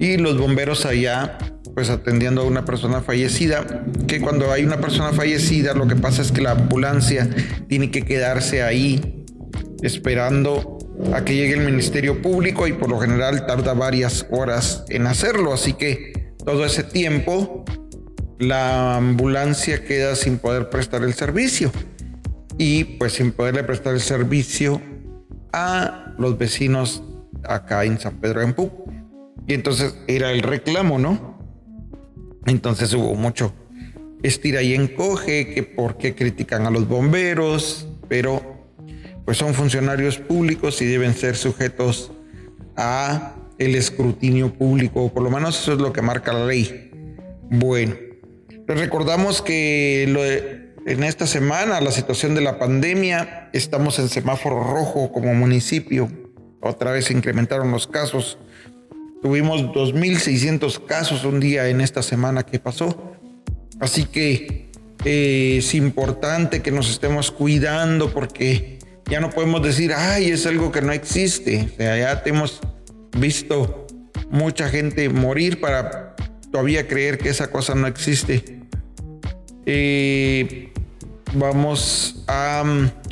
Y 0.00 0.16
los 0.16 0.36
bomberos 0.36 0.84
allá 0.84 1.38
pues 1.76 1.90
atendiendo 1.90 2.40
a 2.40 2.44
una 2.44 2.64
persona 2.64 3.02
fallecida, 3.02 3.84
que 4.08 4.20
cuando 4.20 4.50
hay 4.50 4.64
una 4.64 4.80
persona 4.80 5.12
fallecida 5.12 5.74
lo 5.74 5.86
que 5.86 5.94
pasa 5.94 6.22
es 6.22 6.32
que 6.32 6.40
la 6.40 6.52
ambulancia 6.52 7.28
tiene 7.68 7.90
que 7.90 8.02
quedarse 8.02 8.62
ahí 8.62 9.26
esperando 9.82 10.78
a 11.12 11.22
que 11.22 11.34
llegue 11.34 11.52
el 11.52 11.60
Ministerio 11.60 12.22
Público 12.22 12.66
y 12.66 12.72
por 12.72 12.88
lo 12.88 12.98
general 12.98 13.44
tarda 13.46 13.74
varias 13.74 14.26
horas 14.30 14.84
en 14.88 15.06
hacerlo, 15.06 15.52
así 15.52 15.74
que 15.74 16.15
todo 16.46 16.64
ese 16.64 16.84
tiempo 16.84 17.64
la 18.38 18.96
ambulancia 18.96 19.84
queda 19.84 20.14
sin 20.14 20.38
poder 20.38 20.70
prestar 20.70 21.02
el 21.02 21.12
servicio 21.12 21.72
y 22.56 22.84
pues 22.84 23.14
sin 23.14 23.32
poderle 23.32 23.64
prestar 23.64 23.94
el 23.94 24.00
servicio 24.00 24.80
a 25.52 26.14
los 26.18 26.38
vecinos 26.38 27.02
acá 27.42 27.84
en 27.84 27.98
San 27.98 28.20
Pedro 28.20 28.40
de 28.40 28.46
Empú. 28.46 28.70
Y 29.48 29.54
entonces 29.54 29.96
era 30.06 30.30
el 30.30 30.42
reclamo, 30.42 30.98
¿no? 30.98 31.38
Entonces 32.46 32.94
hubo 32.94 33.14
mucho 33.14 33.52
estira 34.22 34.62
y 34.62 34.74
encoge, 34.74 35.52
que 35.52 35.62
por 35.62 35.98
qué 35.98 36.14
critican 36.14 36.66
a 36.66 36.70
los 36.70 36.88
bomberos, 36.88 37.88
pero 38.08 38.42
pues 39.24 39.36
son 39.36 39.52
funcionarios 39.52 40.18
públicos 40.18 40.80
y 40.80 40.86
deben 40.86 41.14
ser 41.14 41.36
sujetos 41.36 42.12
a 42.76 43.35
el 43.58 43.74
escrutinio 43.74 44.52
público, 44.52 45.12
por 45.12 45.22
lo 45.22 45.30
menos 45.30 45.58
eso 45.60 45.72
es 45.72 45.78
lo 45.78 45.92
que 45.92 46.02
marca 46.02 46.32
la 46.32 46.46
ley. 46.46 46.90
Bueno, 47.50 47.94
les 48.66 48.80
recordamos 48.80 49.42
que 49.42 50.02
en 50.86 51.02
esta 51.02 51.26
semana, 51.26 51.80
la 51.80 51.90
situación 51.90 52.34
de 52.34 52.40
la 52.40 52.58
pandemia, 52.58 53.50
estamos 53.52 53.98
en 53.98 54.08
semáforo 54.08 54.62
rojo 54.62 55.12
como 55.12 55.34
municipio. 55.34 56.08
Otra 56.60 56.92
vez 56.92 57.06
se 57.06 57.12
incrementaron 57.12 57.70
los 57.70 57.86
casos. 57.86 58.38
Tuvimos 59.22 59.62
2.600 59.62 60.84
casos 60.84 61.24
un 61.24 61.40
día 61.40 61.68
en 61.68 61.80
esta 61.80 62.02
semana 62.02 62.44
que 62.44 62.58
pasó. 62.58 63.14
Así 63.80 64.04
que 64.04 64.70
eh, 65.04 65.56
es 65.58 65.74
importante 65.74 66.62
que 66.62 66.70
nos 66.70 66.90
estemos 66.90 67.30
cuidando 67.30 68.12
porque 68.12 68.78
ya 69.10 69.20
no 69.20 69.30
podemos 69.30 69.62
decir, 69.62 69.92
ay, 69.92 70.30
es 70.30 70.46
algo 70.46 70.72
que 70.72 70.82
no 70.82 70.92
existe. 70.92 71.68
O 71.72 71.76
sea, 71.76 71.96
ya 71.98 72.22
tenemos 72.22 72.60
visto 73.18 73.86
mucha 74.30 74.68
gente 74.68 75.08
morir 75.08 75.60
para 75.60 76.16
todavía 76.50 76.86
creer 76.86 77.18
que 77.18 77.28
esa 77.28 77.50
cosa 77.50 77.74
no 77.74 77.86
existe. 77.86 78.60
Eh, 79.66 80.72
vamos 81.34 82.24
a... 82.28 82.62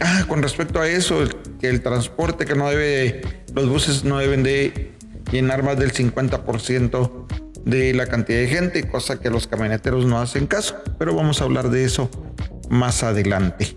Ah, 0.01 0.25
con 0.29 0.43
respecto 0.43 0.81
a 0.81 0.89
eso, 0.89 1.25
que 1.61 1.69
el 1.69 1.83
transporte 1.83 2.45
que 2.45 2.55
no 2.55 2.69
debe, 2.71 3.23
los 3.55 3.69
buses 3.69 4.05
no 4.05 4.19
deben 4.19 4.43
de 4.43 4.93
llenar 5.31 5.63
más 5.63 5.79
del 5.79 5.93
50% 5.93 7.27
de 7.65 7.95
la 7.95 8.07
cantidad 8.07 8.39
de 8.39 8.49
gente, 8.49 8.89
cosa 8.89 9.21
que 9.21 9.31
los 9.31 9.47
camioneteros 9.47 10.05
no 10.05 10.21
hacen 10.21 10.47
caso, 10.47 10.77
pero 10.99 11.15
vamos 11.15 11.41
a 11.41 11.45
hablar 11.45 11.71
de 11.71 11.85
eso 11.85 12.11
más 12.69 13.03
adelante. 13.03 13.77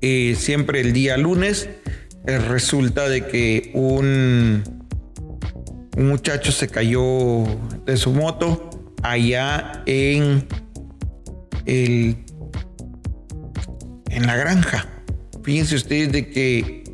Eh, 0.00 0.36
siempre 0.38 0.80
el 0.80 0.92
día 0.92 1.16
lunes 1.16 1.68
resulta 2.24 3.08
de 3.08 3.26
que 3.26 3.70
un 3.74 4.62
un 5.96 6.08
muchacho 6.08 6.50
se 6.50 6.68
cayó 6.68 7.44
de 7.84 7.96
su 7.96 8.12
moto 8.12 8.70
allá 9.02 9.82
en 9.86 10.46
el 11.66 12.16
en 14.10 14.26
la 14.26 14.36
granja. 14.36 14.86
Fíjense 15.42 15.74
ustedes 15.74 16.12
de 16.12 16.30
que 16.30 16.84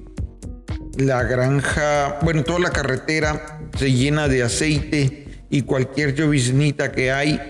la 0.97 1.23
granja, 1.23 2.19
bueno, 2.23 2.43
toda 2.45 2.59
la 2.59 2.71
carretera 2.71 3.61
se 3.79 3.93
llena 3.93 4.27
de 4.27 4.43
aceite 4.43 5.45
y 5.51 5.63
cualquier 5.63 6.15
lloviznita 6.15 6.93
que 6.93 7.13
hay, 7.13 7.41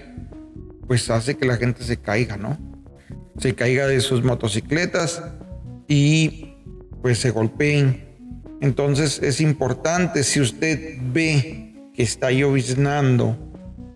pues 0.86 1.08
hace 1.10 1.36
que 1.36 1.46
la 1.46 1.56
gente 1.56 1.84
se 1.84 1.96
caiga, 1.96 2.36
¿no? 2.36 2.58
Se 3.38 3.54
caiga 3.54 3.86
de 3.86 4.00
sus 4.00 4.22
motocicletas 4.24 5.22
y 5.88 6.49
pues 7.02 7.18
se 7.18 7.30
golpeen 7.30 8.10
entonces 8.60 9.20
es 9.22 9.40
importante, 9.40 10.22
si 10.22 10.40
usted 10.40 10.98
ve 11.00 11.74
que 11.94 12.02
está 12.02 12.30
lloviznando, 12.30 13.36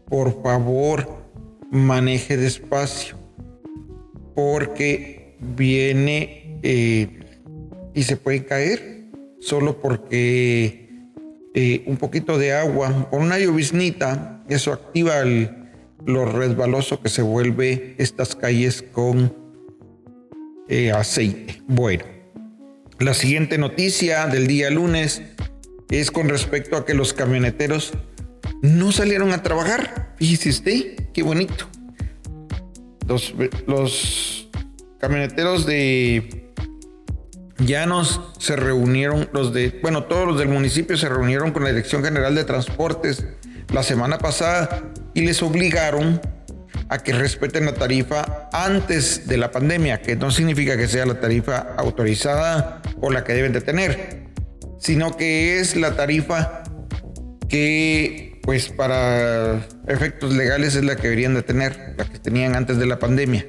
por 0.08 0.42
favor, 0.42 1.06
maneje 1.70 2.38
despacio, 2.38 3.16
porque 4.34 5.36
viene 5.38 6.58
eh, 6.62 7.20
y 7.92 8.02
se 8.04 8.16
puede 8.16 8.46
caer 8.46 9.04
solo 9.38 9.80
porque 9.80 10.88
eh, 11.54 11.84
un 11.86 11.98
poquito 11.98 12.38
de 12.38 12.54
agua, 12.54 13.08
con 13.10 13.22
una 13.22 13.38
lloviznita, 13.38 14.42
eso 14.48 14.72
activa 14.72 15.16
lo 16.06 16.24
resbaloso 16.24 17.02
que 17.02 17.10
se 17.10 17.20
vuelve 17.20 17.94
estas 17.98 18.34
calles 18.34 18.82
con 18.82 19.34
eh, 20.68 20.90
aceite. 20.90 21.60
Bueno. 21.66 22.13
La 23.00 23.12
siguiente 23.12 23.58
noticia 23.58 24.26
del 24.26 24.46
día 24.46 24.70
lunes 24.70 25.22
es 25.90 26.10
con 26.10 26.28
respecto 26.28 26.76
a 26.76 26.86
que 26.86 26.94
los 26.94 27.12
camioneteros 27.12 27.92
no 28.62 28.92
salieron 28.92 29.32
a 29.32 29.42
trabajar. 29.42 30.14
Fíjese 30.16 30.50
usted, 30.50 31.08
qué 31.12 31.22
bonito. 31.22 31.66
Los, 33.06 34.48
camioneteros 34.98 35.66
de 35.66 36.52
Llanos 37.58 38.20
se 38.38 38.56
reunieron, 38.56 39.28
los 39.32 39.52
de, 39.52 39.78
bueno, 39.82 40.04
todos 40.04 40.26
los 40.26 40.38
del 40.38 40.48
municipio 40.48 40.96
se 40.96 41.08
reunieron 41.08 41.50
con 41.50 41.64
la 41.64 41.70
Dirección 41.70 42.02
General 42.02 42.34
de 42.34 42.44
Transportes 42.44 43.26
la 43.72 43.82
semana 43.82 44.18
pasada 44.18 44.92
y 45.12 45.22
les 45.22 45.42
obligaron 45.42 46.20
a 46.88 46.98
que 46.98 47.12
respeten 47.12 47.66
la 47.66 47.74
tarifa 47.74 48.48
antes 48.52 49.26
de 49.26 49.36
la 49.36 49.50
pandemia, 49.50 50.02
que 50.02 50.16
no 50.16 50.30
significa 50.30 50.76
que 50.76 50.88
sea 50.88 51.06
la 51.06 51.20
tarifa 51.20 51.74
autorizada 51.76 52.82
o 53.00 53.10
la 53.10 53.24
que 53.24 53.32
deben 53.32 53.52
de 53.52 53.60
tener, 53.60 54.28
sino 54.78 55.16
que 55.16 55.60
es 55.60 55.76
la 55.76 55.96
tarifa 55.96 56.62
que 57.48 58.40
pues 58.42 58.68
para 58.68 59.66
efectos 59.86 60.34
legales 60.34 60.74
es 60.74 60.84
la 60.84 60.96
que 60.96 61.04
deberían 61.04 61.34
de 61.34 61.42
tener, 61.42 61.94
la 61.96 62.04
que 62.04 62.18
tenían 62.18 62.54
antes 62.54 62.78
de 62.78 62.86
la 62.86 62.98
pandemia. 62.98 63.46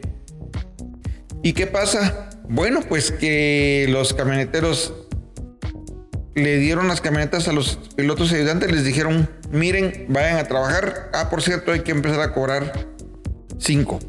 ¿Y 1.44 1.54
qué 1.54 1.68
pasa? 1.68 2.30
Bueno, 2.48 2.82
pues 2.88 3.12
que 3.12 3.88
los 3.90 4.14
camioneteros 4.14 4.94
le 6.34 6.58
dieron 6.58 6.88
las 6.88 7.02
camionetas 7.02 7.48
a 7.48 7.54
los 7.54 7.78
pilotos 7.96 8.32
ayudantes, 8.32 8.72
les 8.72 8.84
dijeron, 8.84 9.30
miren, 9.52 10.06
vayan 10.10 10.38
a 10.38 10.44
trabajar. 10.46 11.10
Ah, 11.14 11.30
por 11.30 11.42
cierto, 11.42 11.72
hay 11.72 11.82
que 11.82 11.92
empezar 11.92 12.22
a 12.22 12.34
cobrar 12.34 12.95
Cinco. 13.60 14.00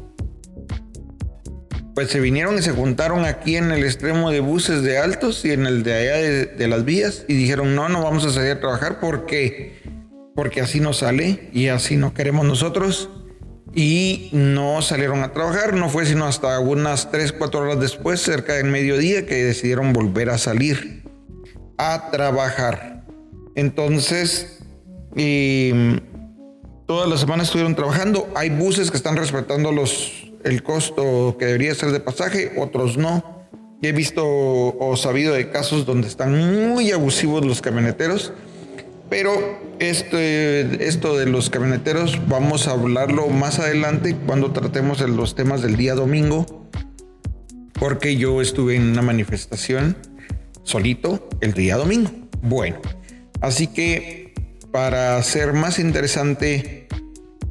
Pues 1.95 2.09
se 2.09 2.19
vinieron 2.19 2.57
y 2.57 2.61
se 2.61 2.71
juntaron 2.71 3.25
aquí 3.25 3.55
en 3.55 3.71
el 3.71 3.83
extremo 3.83 4.29
de 4.29 4.39
buses 4.39 4.83
de 4.83 4.99
altos 4.99 5.43
y 5.45 5.51
en 5.51 5.65
el 5.65 5.81
de 5.81 5.93
allá 5.95 6.17
de, 6.55 6.67
las 6.67 6.85
vías 6.85 7.25
y 7.27 7.33
dijeron 7.33 7.73
no, 7.73 7.89
no 7.89 8.03
vamos 8.03 8.23
a 8.23 8.29
salir 8.29 8.51
a 8.51 8.59
trabajar 8.59 8.99
porque, 8.99 9.81
porque 10.35 10.61
así 10.61 10.79
no 10.79 10.93
sale 10.93 11.49
y 11.53 11.69
así 11.69 11.97
no 11.97 12.13
queremos 12.13 12.45
nosotros. 12.45 13.09
Y 13.73 14.29
no 14.31 14.81
salieron 14.81 15.23
a 15.23 15.33
trabajar, 15.33 15.73
no 15.73 15.89
fue 15.89 16.05
sino 16.05 16.25
hasta 16.25 16.59
unas 16.59 17.11
3, 17.11 17.33
4 17.33 17.59
horas 17.59 17.79
después, 17.79 18.21
cerca 18.21 18.53
del 18.53 18.67
mediodía, 18.67 19.25
que 19.25 19.43
decidieron 19.43 19.93
volver 19.93 20.29
a 20.29 20.37
salir 20.37 21.03
a 21.77 22.09
trabajar. 22.09 23.05
Entonces, 23.55 24.59
y 25.15 25.71
Todas 26.87 27.09
las 27.09 27.19
semanas 27.19 27.47
estuvieron 27.47 27.75
trabajando. 27.75 28.29
Hay 28.33 28.49
buses 28.49 28.91
que 28.91 28.95
están 28.95 29.17
respetando 29.17 29.73
los, 29.73 30.31
el 30.45 30.63
costo 30.63 31.35
que 31.37 31.45
debería 31.45 31.75
ser 31.75 31.91
de 31.91 31.99
pasaje, 31.99 32.53
otros 32.57 32.97
no. 32.97 33.45
he 33.81 33.91
visto 33.91 34.23
o 34.25 34.95
sabido 34.95 35.33
de 35.33 35.49
casos 35.51 35.85
donde 35.85 36.07
están 36.07 36.69
muy 36.69 36.91
abusivos 36.91 37.45
los 37.45 37.61
camioneteros, 37.61 38.31
pero 39.09 39.33
este, 39.79 40.87
esto 40.87 41.17
de 41.17 41.25
los 41.25 41.49
camioneteros 41.49 42.25
vamos 42.29 42.69
a 42.69 42.71
hablarlo 42.71 43.27
más 43.27 43.59
adelante 43.59 44.15
cuando 44.25 44.51
tratemos 44.51 45.01
los 45.01 45.35
temas 45.35 45.61
del 45.61 45.75
día 45.75 45.93
domingo, 45.93 46.69
porque 47.73 48.15
yo 48.15 48.41
estuve 48.41 48.77
en 48.77 48.83
una 48.83 49.01
manifestación 49.01 49.97
solito 50.63 51.27
el 51.41 51.53
día 51.53 51.75
domingo. 51.75 52.11
Bueno, 52.41 52.77
así 53.41 53.67
que 53.67 54.26
para 54.71 55.17
hacer 55.17 55.53
más 55.53 55.79
interesante 55.79 56.87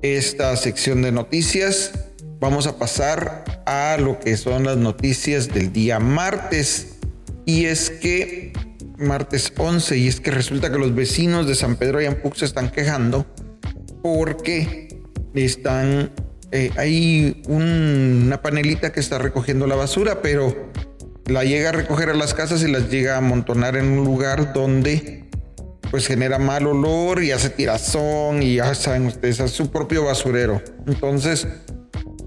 esta 0.03 0.57
sección 0.57 1.03
de 1.03 1.13
noticias, 1.13 1.93
vamos 2.41 2.67
a 2.67 2.79
pasar 2.79 3.45
a 3.67 3.97
lo 3.99 4.19
que 4.21 4.37
son 4.37 4.65
las 4.65 4.77
noticias 4.77 5.49
del 5.49 5.73
día 5.73 5.99
martes. 5.99 6.97
Y 7.45 7.67
es 7.67 7.91
que 7.91 8.53
martes 8.99 9.53
11 9.57 9.99
y 9.99 10.09
es 10.09 10.21
que 10.21 10.31
resulta 10.31 10.71
que 10.71 10.79
los 10.79 10.95
vecinos 10.95 11.47
de 11.47 11.55
San 11.55 11.77
Pedro 11.77 12.01
y 12.01 12.07
Ampuc 12.07 12.35
se 12.35 12.45
están 12.45 12.71
quejando 12.71 13.27
porque 14.03 14.89
están 15.35 16.11
eh, 16.53 16.71
hay 16.77 17.43
una 17.49 18.41
panelita 18.41 18.93
que 18.93 19.01
está 19.01 19.19
recogiendo 19.19 19.67
la 19.67 19.75
basura, 19.75 20.23
pero 20.23 20.71
la 21.27 21.45
llega 21.45 21.71
a 21.71 21.73
recoger 21.73 22.11
a 22.11 22.15
las 22.15 22.35
casas 22.35 22.63
y 22.63 22.71
las 22.71 22.89
llega 22.89 23.15
a 23.15 23.19
amontonar 23.19 23.77
en 23.77 23.87
un 23.87 24.05
lugar 24.05 24.53
donde 24.53 25.26
pues 25.97 26.09
genera 26.09 26.39
mal 26.39 26.67
olor 26.67 27.23
y 27.23 27.31
hace 27.31 27.49
tirazón 27.49 28.43
y 28.43 28.57
ya 28.57 28.75
saben 28.75 29.07
ustedes, 29.07 29.41
es 29.41 29.53
su 29.53 29.71
propio 29.71 30.05
basurero. 30.05 30.61
Entonces 30.87 31.49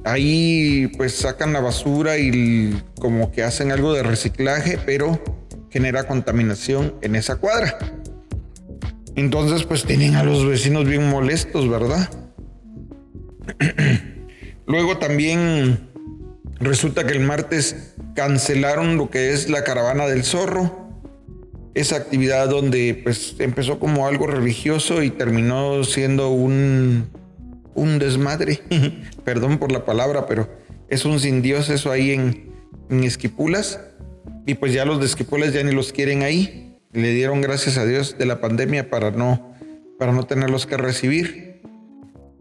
ahí 0.03 0.87
pues 0.97 1.13
sacan 1.13 1.53
la 1.53 1.59
basura 1.59 2.17
y 2.17 2.81
como 2.99 3.31
que 3.31 3.43
hacen 3.43 3.71
algo 3.71 3.93
de 3.93 4.01
reciclaje, 4.01 4.79
pero 4.83 5.23
genera 5.69 6.07
contaminación 6.07 6.95
en 7.03 7.15
esa 7.15 7.35
cuadra. 7.35 7.77
Entonces, 9.15 9.65
pues 9.65 9.83
tienen 9.83 10.15
a 10.15 10.23
los 10.23 10.47
vecinos 10.47 10.85
bien 10.85 11.07
molestos, 11.07 11.69
¿verdad? 11.69 12.09
Luego 14.65 14.97
también 14.97 15.91
resulta 16.59 17.05
que 17.05 17.13
el 17.13 17.19
martes 17.19 17.93
cancelaron 18.15 18.97
lo 18.97 19.11
que 19.11 19.31
es 19.31 19.47
la 19.47 19.63
caravana 19.63 20.07
del 20.07 20.23
zorro. 20.23 20.88
Esa 21.73 21.97
actividad 21.97 22.49
donde 22.49 22.99
pues 23.03 23.35
empezó 23.39 23.79
como 23.79 24.07
algo 24.07 24.27
religioso 24.27 25.03
y 25.03 25.11
terminó 25.11 25.83
siendo 25.83 26.29
un, 26.29 27.09
un 27.75 27.99
desmadre. 27.99 28.61
Perdón 29.23 29.57
por 29.57 29.71
la 29.71 29.85
palabra, 29.85 30.25
pero 30.25 30.49
es 30.89 31.05
un 31.05 31.19
sin 31.19 31.41
Dios 31.41 31.69
eso 31.69 31.91
ahí 31.91 32.11
en, 32.11 32.51
en 32.89 33.03
Esquipulas 33.03 33.79
y 34.45 34.55
pues 34.55 34.73
ya 34.73 34.83
los 34.83 34.99
de 34.99 35.51
ya 35.51 35.63
ni 35.63 35.71
los 35.71 35.93
quieren 35.93 36.23
ahí. 36.23 36.75
Le 36.91 37.13
dieron 37.13 37.41
gracias 37.41 37.77
a 37.77 37.85
Dios 37.85 38.17
de 38.17 38.25
la 38.25 38.41
pandemia 38.41 38.89
para 38.89 39.11
no, 39.11 39.53
para 39.99 40.11
no 40.11 40.23
tenerlos 40.23 40.65
que 40.65 40.75
recibir. 40.75 41.61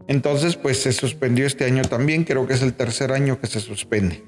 Entonces, 0.07 0.55
pues 0.55 0.81
se 0.81 0.91
suspendió 0.91 1.45
este 1.45 1.65
año 1.65 1.83
también. 1.83 2.23
Creo 2.23 2.47
que 2.47 2.53
es 2.55 2.63
el 2.63 2.73
tercer 2.73 3.11
año 3.11 3.39
que 3.39 3.45
se 3.45 3.59
suspende. 3.59 4.23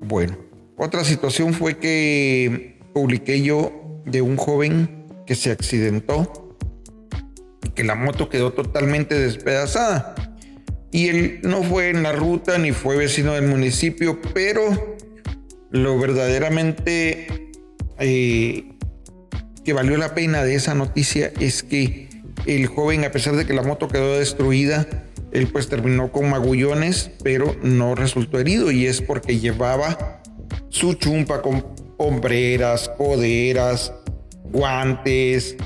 Bueno, 0.00 0.36
otra 0.76 1.02
situación 1.02 1.54
fue 1.54 1.78
que 1.78 2.78
publiqué 2.92 3.40
yo 3.40 3.85
de 4.06 4.22
un 4.22 4.36
joven 4.36 5.04
que 5.26 5.34
se 5.34 5.50
accidentó 5.50 6.56
y 7.62 7.70
que 7.70 7.84
la 7.84 7.94
moto 7.94 8.28
quedó 8.28 8.52
totalmente 8.52 9.14
despedazada. 9.16 10.14
Y 10.90 11.08
él 11.08 11.40
no 11.42 11.62
fue 11.62 11.90
en 11.90 12.02
la 12.02 12.12
ruta 12.12 12.56
ni 12.56 12.72
fue 12.72 12.96
vecino 12.96 13.34
del 13.34 13.48
municipio, 13.48 14.18
pero 14.32 14.96
lo 15.70 15.98
verdaderamente 15.98 17.50
eh, 17.98 18.72
que 19.64 19.72
valió 19.72 19.96
la 19.98 20.14
pena 20.14 20.44
de 20.44 20.54
esa 20.54 20.74
noticia 20.74 21.32
es 21.40 21.62
que 21.62 22.08
el 22.46 22.66
joven, 22.68 23.04
a 23.04 23.10
pesar 23.10 23.34
de 23.34 23.44
que 23.44 23.52
la 23.52 23.62
moto 23.62 23.88
quedó 23.88 24.18
destruida, 24.18 24.86
él 25.32 25.48
pues 25.48 25.68
terminó 25.68 26.12
con 26.12 26.30
magullones, 26.30 27.10
pero 27.22 27.56
no 27.62 27.94
resultó 27.94 28.38
herido 28.38 28.70
y 28.70 28.86
es 28.86 29.02
porque 29.02 29.38
llevaba 29.38 30.22
su 30.68 30.94
chumpa 30.94 31.42
con 31.42 31.66
hombreras, 31.96 32.90
coderas, 32.96 33.92
guantes, 34.44 35.56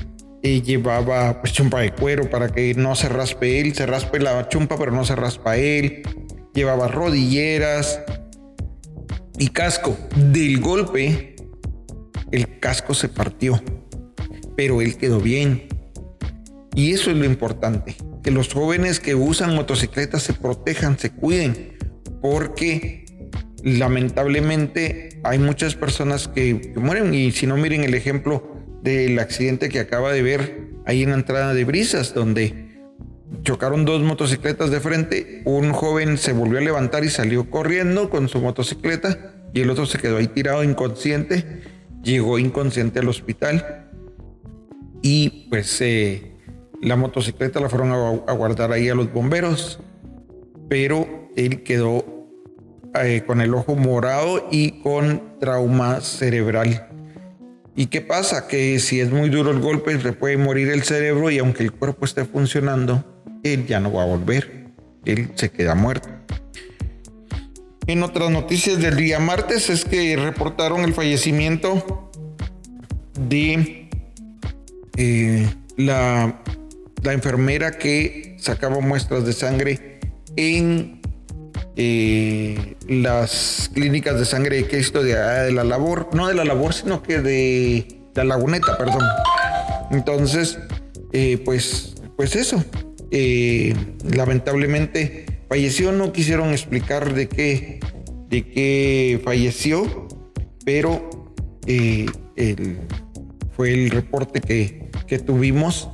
llevaba 0.41 1.41
pues 1.41 1.53
chumpa 1.53 1.81
de 1.81 1.93
cuero 1.93 2.29
para 2.29 2.49
que 2.49 2.73
no 2.73 2.95
se 2.95 3.09
raspe 3.09 3.59
él, 3.59 3.75
se 3.75 3.85
raspe 3.85 4.19
la 4.19 4.47
chumpa 4.49 4.77
pero 4.77 4.91
no 4.91 5.05
se 5.05 5.15
raspa 5.15 5.57
él, 5.57 6.03
llevaba 6.53 6.87
rodilleras, 6.87 7.99
y 9.41 9.47
casco. 9.47 9.97
Del 10.15 10.59
golpe, 10.59 11.35
el 12.31 12.59
casco 12.59 12.93
se 12.93 13.09
partió, 13.09 13.59
pero 14.55 14.81
él 14.81 14.97
quedó 14.97 15.19
bien. 15.19 15.67
Y 16.75 16.91
eso 16.91 17.09
es 17.09 17.17
lo 17.17 17.25
importante, 17.25 17.95
que 18.23 18.29
los 18.29 18.53
jóvenes 18.53 18.99
que 18.99 19.15
usan 19.15 19.55
motocicletas 19.55 20.21
se 20.21 20.33
protejan, 20.33 20.99
se 20.99 21.09
cuiden, 21.09 21.75
porque 22.21 23.05
lamentablemente 23.63 25.19
hay 25.23 25.39
muchas 25.39 25.75
personas 25.75 26.27
que, 26.27 26.73
mueren. 26.75 27.13
Y 27.13 27.31
si 27.31 27.47
no 27.47 27.57
miren 27.57 27.83
el 27.83 27.93
ejemplo 27.93 28.55
del 28.81 29.19
accidente 29.19 29.69
que 29.69 29.79
acaba 29.79 30.11
de 30.11 30.21
ver 30.21 30.69
ahí 30.85 31.03
en 31.03 31.09
la 31.09 31.15
entrada 31.15 31.53
de 31.53 31.63
Brisas, 31.63 32.13
donde 32.13 32.71
chocaron 33.43 33.85
dos 33.85 34.01
motocicletas 34.01 34.71
de 34.71 34.79
frente, 34.79 35.41
un 35.45 35.71
joven 35.71 36.17
se 36.17 36.33
volvió 36.33 36.57
a 36.57 36.61
levantar 36.61 37.03
y 37.03 37.09
salió 37.09 37.49
corriendo 37.49 38.09
con 38.09 38.27
su 38.29 38.39
motocicleta 38.39 39.33
y 39.53 39.61
el 39.61 39.69
otro 39.69 39.85
se 39.85 39.97
quedó 39.97 40.17
ahí 40.17 40.27
tirado 40.27 40.63
inconsciente, 40.63 41.61
llegó 42.03 42.39
inconsciente 42.39 42.99
al 42.99 43.09
hospital 43.09 43.89
y 45.01 45.47
pues 45.49 45.83
la 46.81 46.95
motocicleta 46.95 47.59
la 47.59 47.69
fueron 47.69 47.91
a, 47.91 48.33
guardar 48.33 48.71
ahí 48.71 48.89
a 48.89 48.95
los 48.95 49.11
bomberos, 49.11 49.79
pero 50.69 51.29
él 51.35 51.63
quedó 51.63 52.20
eh, 52.93 53.23
con 53.25 53.41
el 53.41 53.53
ojo 53.53 53.75
morado 53.75 54.47
y 54.51 54.81
con 54.81 55.39
trauma 55.39 56.01
cerebral. 56.01 56.87
¿Y 57.75 57.85
qué 57.87 58.01
pasa? 58.01 58.47
Que 58.47 58.79
si 58.79 58.99
es 58.99 59.11
muy 59.11 59.29
duro 59.29 59.51
el 59.51 59.59
golpe, 59.59 59.93
le 59.97 60.13
puede 60.13 60.37
morir 60.37 60.69
el 60.69 60.83
cerebro 60.83 61.31
y 61.31 61.39
aunque 61.39 61.63
el 61.63 61.71
cuerpo 61.71 62.05
esté 62.05 62.25
funcionando, 62.25 63.03
él 63.43 63.65
ya 63.65 63.79
no 63.79 63.93
va 63.93 64.03
a 64.03 64.05
volver. 64.05 64.67
Él 65.05 65.31
se 65.35 65.49
queda 65.49 65.73
muerto. 65.73 66.09
En 67.87 68.03
otras 68.03 68.29
noticias 68.29 68.77
del 68.79 68.95
día 68.95 69.19
martes 69.19 69.69
es 69.69 69.85
que 69.85 70.15
reportaron 70.15 70.81
el 70.81 70.93
fallecimiento 70.93 72.11
de 73.19 73.89
eh, 74.97 75.49
la, 75.77 76.41
la, 77.03 77.13
enfermera 77.13 77.71
que 77.71 78.37
sacaba 78.39 78.79
muestras 78.79 79.25
de 79.25 79.33
sangre 79.33 79.99
en 80.35 81.00
las 82.87 83.69
clínicas 83.73 84.19
de 84.19 84.25
sangre 84.25 84.57
de 84.57 84.67
Cristo 84.67 85.03
de, 85.03 85.17
ah, 85.17 85.43
de 85.43 85.51
la 85.51 85.63
labor, 85.63 86.09
no 86.13 86.27
de 86.27 86.35
la 86.35 86.43
labor, 86.43 86.73
sino 86.73 87.01
que 87.01 87.19
de 87.19 88.01
la 88.13 88.23
laguneta, 88.23 88.77
perdón. 88.77 89.03
Entonces, 89.91 90.57
eh, 91.11 91.41
pues, 91.43 91.95
pues 92.15 92.35
eso, 92.35 92.63
eh, 93.11 93.75
lamentablemente 94.03 95.25
falleció, 95.49 95.91
no 95.91 96.13
quisieron 96.13 96.51
explicar 96.51 97.13
de 97.13 97.27
qué, 97.27 97.79
de 98.29 98.47
qué 98.47 99.21
falleció, 99.23 100.07
pero 100.63 101.09
eh, 101.67 102.05
fue 103.55 103.73
el 103.73 103.89
reporte 103.89 104.39
que, 104.39 104.89
tuvimos 105.19 105.89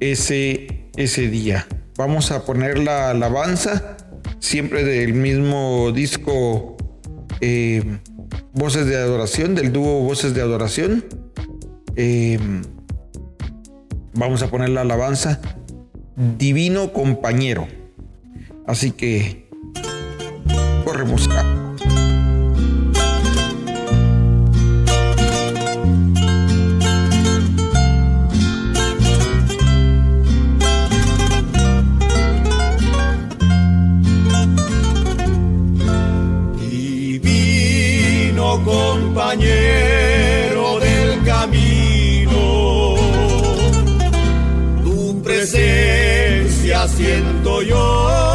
ese, 0.00 0.88
ese 0.96 1.28
día. 1.28 1.66
Vamos 1.98 2.30
a 2.30 2.46
poner 2.46 2.78
la 2.78 3.10
alabanza, 3.10 3.98
siempre 4.38 4.84
del 4.84 5.14
mismo 5.14 5.92
disco 5.92 6.76
eh, 7.40 7.98
Voces 8.52 8.86
de 8.86 8.96
Adoración, 8.96 9.54
del 9.54 9.72
dúo 9.72 10.00
Voces 10.02 10.34
de 10.34 10.42
Adoración. 10.42 11.04
vamos 14.14 14.42
a 14.42 14.50
poner 14.50 14.68
la 14.70 14.82
alabanza 14.82 15.40
divino 16.38 16.92
compañero. 16.92 17.66
Así 18.66 18.92
que 18.92 19.48
corremos 20.84 21.28
Compañero 38.60 39.38
del 40.78 41.24
camino, 41.24 42.94
tu 44.84 45.22
presencia 45.22 46.86
siento 46.86 47.62
yo 47.62 48.31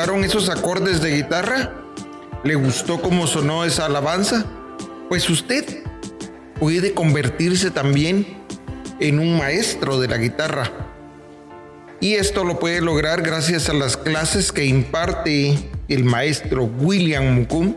gustaron 0.00 0.24
esos 0.24 0.48
acordes 0.48 1.02
de 1.02 1.14
guitarra, 1.14 1.74
le 2.42 2.54
gustó 2.54 3.02
cómo 3.02 3.26
sonó 3.26 3.66
esa 3.66 3.84
alabanza, 3.84 4.46
pues 5.10 5.28
usted 5.28 5.84
puede 6.58 6.94
convertirse 6.94 7.70
también 7.70 8.26
en 8.98 9.18
un 9.18 9.36
maestro 9.36 10.00
de 10.00 10.08
la 10.08 10.16
guitarra. 10.16 10.70
Y 12.00 12.14
esto 12.14 12.44
lo 12.44 12.58
puede 12.58 12.80
lograr 12.80 13.20
gracias 13.20 13.68
a 13.68 13.74
las 13.74 13.98
clases 13.98 14.52
que 14.52 14.64
imparte 14.64 15.58
el 15.88 16.04
maestro 16.04 16.64
William 16.64 17.34
Mukum. 17.34 17.76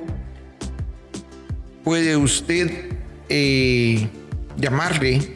Puede 1.84 2.16
usted 2.16 2.96
eh, 3.28 4.08
llamarle 4.56 5.36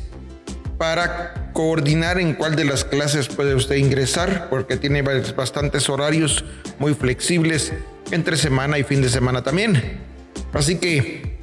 para 0.78 1.41
coordinar 1.54 2.20
en 2.20 2.34
cuál 2.34 2.56
de 2.56 2.66
las 2.66 2.84
clases 2.84 3.28
puede 3.28 3.56
usted 3.56 3.76
ingresar, 3.76 4.50
porque 4.50 4.78
tiene 4.78 5.02
bastantes 5.02 5.90
horarios 5.90 6.44
muy 6.80 6.94
flexibles 6.94 7.74
entre 8.12 8.38
semana 8.38 8.78
y 8.78 8.84
fin 8.84 9.02
de 9.02 9.10
semana 9.10 9.44
también. 9.44 10.00
Así 10.54 10.78
que 10.78 11.38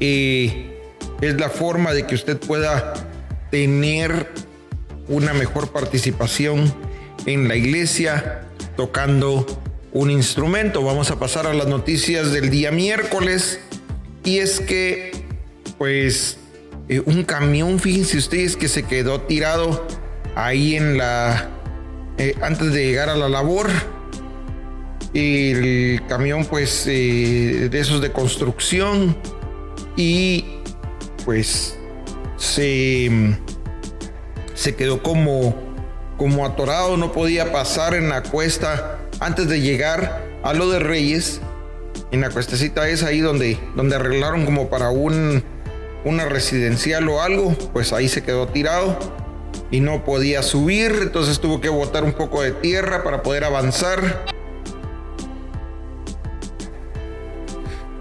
eh, 0.00 0.80
es 1.20 1.34
la 1.40 1.48
forma 1.48 1.92
de 1.92 2.06
que 2.06 2.14
usted 2.14 2.38
pueda 2.38 2.94
tener 3.50 4.28
una 5.08 5.32
mejor 5.32 5.68
participación 5.70 6.74
en 7.26 7.48
la 7.48 7.56
iglesia 7.56 8.42
tocando 8.76 9.46
un 9.92 10.10
instrumento. 10.10 10.82
Vamos 10.82 11.10
a 11.10 11.18
pasar 11.18 11.46
a 11.46 11.54
las 11.54 11.68
noticias 11.68 12.32
del 12.32 12.50
día 12.50 12.70
miércoles. 12.70 13.60
Y 14.24 14.38
es 14.38 14.60
que, 14.60 15.12
pues, 15.78 16.38
eh, 16.88 17.02
un 17.04 17.24
camión, 17.24 17.78
fíjense 17.78 18.18
ustedes, 18.18 18.56
que 18.56 18.68
se 18.68 18.82
quedó 18.82 19.20
tirado 19.22 19.86
ahí 20.34 20.76
en 20.76 20.98
la... 20.98 21.50
eh, 22.18 22.34
antes 22.42 22.72
de 22.72 22.84
llegar 22.84 23.08
a 23.08 23.16
la 23.16 23.28
labor. 23.28 23.70
El 25.14 26.02
camión, 26.08 26.44
pues, 26.44 26.86
eh, 26.88 27.68
de 27.70 27.80
esos 27.80 28.00
de 28.00 28.10
construcción. 28.12 29.16
Y, 29.96 30.44
pues, 31.24 31.78
se, 32.36 33.10
se 34.54 34.74
quedó 34.74 35.02
como, 35.02 35.54
como 36.16 36.44
atorado, 36.44 36.96
no 36.96 37.12
podía 37.12 37.52
pasar 37.52 37.94
en 37.94 38.08
la 38.08 38.22
cuesta 38.22 38.98
antes 39.20 39.48
de 39.48 39.60
llegar 39.60 40.24
a 40.42 40.52
lo 40.52 40.68
de 40.68 40.80
Reyes. 40.80 41.40
En 42.10 42.20
la 42.20 42.30
cuestecita 42.30 42.88
es 42.88 43.02
ahí 43.02 43.20
donde, 43.20 43.58
donde 43.76 43.96
arreglaron 43.96 44.44
como 44.44 44.68
para 44.68 44.90
un, 44.90 45.42
una 46.04 46.26
residencial 46.26 47.08
o 47.08 47.22
algo, 47.22 47.54
pues 47.72 47.92
ahí 47.92 48.08
se 48.08 48.22
quedó 48.22 48.46
tirado 48.48 48.98
y 49.70 49.80
no 49.80 50.04
podía 50.04 50.42
subir, 50.42 50.98
entonces 51.02 51.40
tuvo 51.40 51.60
que 51.60 51.68
botar 51.68 52.04
un 52.04 52.12
poco 52.12 52.42
de 52.42 52.52
tierra 52.52 53.02
para 53.02 53.22
poder 53.22 53.44
avanzar. 53.44 54.26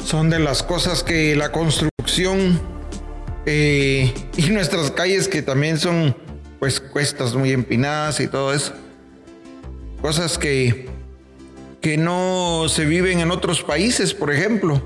Son 0.03 0.29
de 0.29 0.39
las 0.39 0.61
cosas 0.61 1.03
que 1.03 1.35
la 1.35 1.51
construcción 1.51 2.59
eh, 3.45 4.13
y 4.37 4.49
nuestras 4.49 4.91
calles 4.91 5.27
que 5.27 5.41
también 5.41 5.79
son 5.79 6.15
pues 6.59 6.79
cuestas 6.79 7.35
muy 7.35 7.51
empinadas 7.51 8.19
y 8.19 8.27
todo 8.27 8.53
eso. 8.53 8.73
Cosas 10.01 10.37
que, 10.37 10.89
que 11.81 11.97
no 11.97 12.65
se 12.67 12.85
viven 12.85 13.19
en 13.19 13.31
otros 13.31 13.63
países, 13.63 14.13
por 14.13 14.31
ejemplo. 14.31 14.81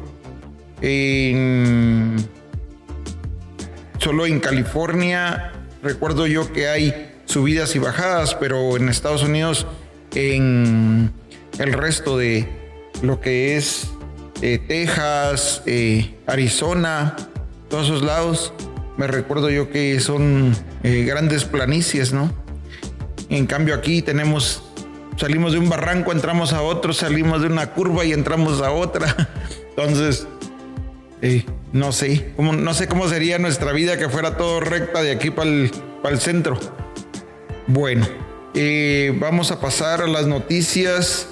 Solo 4.07 4.25
en 4.25 4.39
California 4.39 5.51
recuerdo 5.83 6.27
yo 6.27 6.53
que 6.53 6.69
hay 6.69 7.11
subidas 7.25 7.75
y 7.75 7.79
bajadas, 7.79 8.35
pero 8.35 8.77
en 8.77 8.87
Estados 8.87 9.21
Unidos, 9.21 9.67
en 10.15 11.11
el 11.59 11.73
resto 11.73 12.17
de 12.17 12.47
lo 13.01 13.19
que 13.19 13.57
es 13.57 13.89
eh, 14.41 14.59
Texas, 14.65 15.61
eh, 15.65 16.15
Arizona, 16.25 17.17
todos 17.69 17.87
esos 17.87 18.01
lados, 18.01 18.53
me 18.95 19.07
recuerdo 19.07 19.49
yo 19.49 19.69
que 19.69 19.99
son 19.99 20.55
eh, 20.83 21.03
grandes 21.03 21.43
planicies, 21.43 22.13
¿no? 22.13 22.33
En 23.27 23.45
cambio 23.45 23.75
aquí 23.75 24.01
tenemos, 24.01 24.63
salimos 25.17 25.51
de 25.51 25.59
un 25.59 25.67
barranco, 25.67 26.13
entramos 26.13 26.53
a 26.53 26.61
otro, 26.61 26.93
salimos 26.93 27.41
de 27.41 27.47
una 27.47 27.71
curva 27.71 28.05
y 28.05 28.13
entramos 28.13 28.61
a 28.61 28.71
otra. 28.71 29.13
Entonces, 29.75 30.25
no 31.73 31.91
sé, 31.91 32.31
no 32.37 32.73
sé 32.73 32.87
cómo 32.87 33.07
sería 33.07 33.37
nuestra 33.39 33.71
vida 33.71 33.97
que 33.97 34.09
fuera 34.09 34.37
todo 34.37 34.59
recta 34.59 35.01
de 35.01 35.11
aquí 35.11 35.29
para 35.31 35.49
el 35.49 36.19
centro. 36.19 36.59
Bueno, 37.67 38.07
eh, 38.53 39.13
vamos 39.19 39.51
a 39.51 39.59
pasar 39.59 40.01
a 40.01 40.07
las 40.07 40.25
noticias 40.27 41.27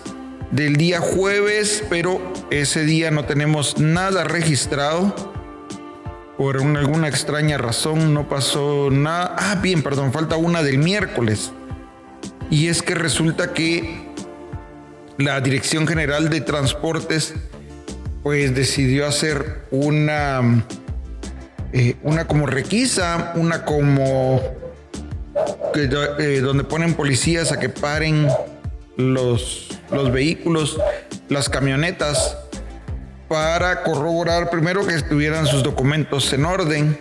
del 0.51 0.75
día 0.75 0.99
jueves, 0.99 1.83
pero 1.89 2.21
ese 2.51 2.83
día 2.85 3.11
no 3.11 3.25
tenemos 3.25 3.77
nada 3.77 4.23
registrado. 4.25 5.33
Por 6.37 6.57
una- 6.57 6.79
alguna 6.81 7.07
extraña 7.07 7.57
razón 7.57 8.13
no 8.13 8.27
pasó 8.27 8.89
nada. 8.91 9.35
Ah, 9.39 9.55
bien, 9.61 9.81
perdón, 9.81 10.11
falta 10.11 10.35
una 10.35 10.61
del 10.63 10.77
miércoles. 10.79 11.51
Y 12.49 12.67
es 12.67 12.81
que 12.83 12.93
resulta 12.93 13.53
que 13.53 14.05
la 15.17 15.39
Dirección 15.39 15.87
General 15.87 16.29
de 16.29 16.41
Transportes 16.41 17.33
pues 18.25 18.55
decidió 18.55 19.05
hacer 19.05 19.67
una 19.69 20.65
eh, 21.73 21.95
una 22.01 22.25
como 22.25 22.47
requisa, 22.47 23.33
una 23.35 23.65
como 23.65 24.41
eh, 25.75 26.39
donde 26.41 26.63
ponen 26.63 26.95
policías 26.95 27.51
a 27.51 27.59
que 27.59 27.69
paren 27.69 28.27
los, 28.97 29.79
los 29.91 30.11
vehículos, 30.11 30.79
las 31.29 31.49
camionetas, 31.49 32.35
para 33.27 33.83
corroborar 33.83 34.49
primero 34.49 34.87
que 34.87 34.95
estuvieran 34.95 35.45
sus 35.45 35.61
documentos 35.61 36.33
en 36.33 36.45
orden 36.45 36.97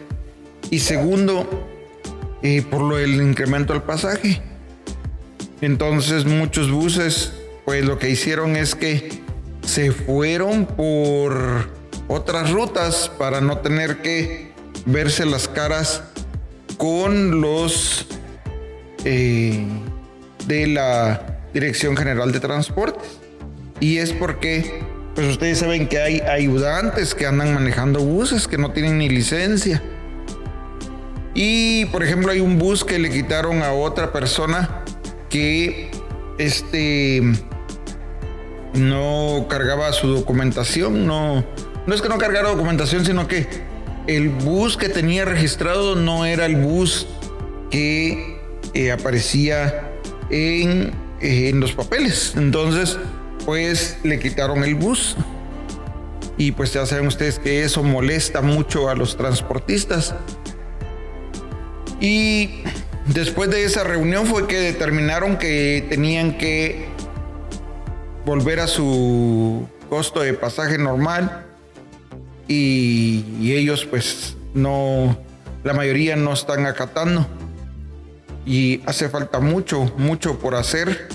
y 0.69 0.81
segundo, 0.81 1.49
eh, 2.43 2.63
por 2.71 2.83
lo 2.83 2.97
del 2.97 3.15
incremento 3.15 3.73
al 3.73 3.83
pasaje. 3.85 4.43
Entonces 5.63 6.27
muchos 6.27 6.71
buses, 6.71 7.33
pues 7.65 7.83
lo 7.83 7.99
que 7.99 8.11
hicieron 8.11 8.57
es 8.57 8.75
que 8.75 9.24
se 9.65 9.93
fueron 9.93 10.67
por 10.67 11.69
otras 12.09 12.51
rutas 12.51 13.11
para 13.19 13.41
no 13.41 13.59
tener 13.59 14.03
que 14.03 14.53
verse 14.87 15.25
las 15.25 15.49
caras 15.49 16.03
con 16.77 17.41
los 17.41 18.07
eh, 19.05 19.67
de 20.47 20.67
la 20.67 21.41
Dirección 21.53 21.97
General 21.97 22.31
de 22.33 22.41
Transportes. 22.41 23.21
Y 23.81 23.99
es 23.99 24.13
porque 24.13 24.83
pues 25.15 25.29
ustedes 25.29 25.59
saben 25.59 25.89
que 25.89 25.99
hay 25.99 26.21
ayudantes 26.21 27.15
que 27.15 27.27
andan 27.27 27.55
manejando 27.55 28.01
buses 28.01 28.49
que 28.49 28.59
no 28.59 28.73
tienen 28.73 28.99
ni 28.99 29.09
licencia. 29.09 29.83
Y 31.35 31.87
por 31.87 32.03
ejemplo 32.03 32.31
hay 32.31 32.41
un 32.41 32.59
bus 32.59 32.85
que 32.85 32.99
le 32.99 33.11
quitaron 33.11 33.63
a 33.63 33.73
otra 33.73 34.13
persona 34.13 34.85
que 35.31 35.91
este 36.39 37.23
no 38.75 39.47
cargaba 39.49 39.93
su 39.93 40.09
documentación, 40.09 41.07
no, 41.07 41.45
no 41.87 41.95
es 41.95 42.03
que 42.03 42.09
no 42.09 42.19
cargara 42.19 42.49
documentación, 42.51 43.05
sino 43.05 43.29
que 43.29 43.47
el 44.07 44.29
bus 44.29 44.77
que 44.77 44.89
tenía 44.89 45.25
registrado 45.25 45.97
no 45.97 46.25
era 46.27 46.47
el 46.47 46.57
bus 46.57 47.07
que 47.71 48.39
eh, 48.75 48.93
aparecía 48.93 49.91
en, 50.31 50.93
eh, 51.21 51.49
en 51.49 51.61
los 51.61 51.73
papeles. 51.73 52.35
Entonces, 52.37 52.99
pues 53.45 53.99
le 54.03 54.19
quitaron 54.19 54.65
el 54.65 54.75
bus. 54.75 55.17
Y 56.37 56.53
pues 56.53 56.73
ya 56.73 56.85
saben 56.85 57.07
ustedes 57.07 57.39
que 57.39 57.63
eso 57.63 57.83
molesta 57.83 58.41
mucho 58.41 58.89
a 58.89 58.95
los 58.95 59.17
transportistas. 59.17 60.15
Y 62.01 62.65
después 63.07 63.51
de 63.51 63.65
esa 63.65 63.85
reunión 63.85 64.27
fue 64.27 64.47
que 64.49 64.59
determinaron 64.59 65.39
que 65.39 65.87
tenían 65.89 66.37
que 66.37 66.89
volver 68.25 68.61
a 68.61 68.67
su 68.67 69.67
costo 69.89 70.21
de 70.21 70.35
pasaje 70.35 70.79
normal. 70.79 71.47
Y, 72.49 73.53
ellos 73.53 73.87
pues 73.87 74.37
no, 74.53 75.17
la 75.63 75.73
mayoría 75.73 76.17
no 76.17 76.33
están 76.33 76.67
acatando. 76.67 77.27
Y 78.47 78.83
hace 78.87 79.09
falta 79.09 79.41
mucho, 79.41 79.93
mucho 79.97 80.39
por 80.39 80.55
hacer 80.55 81.09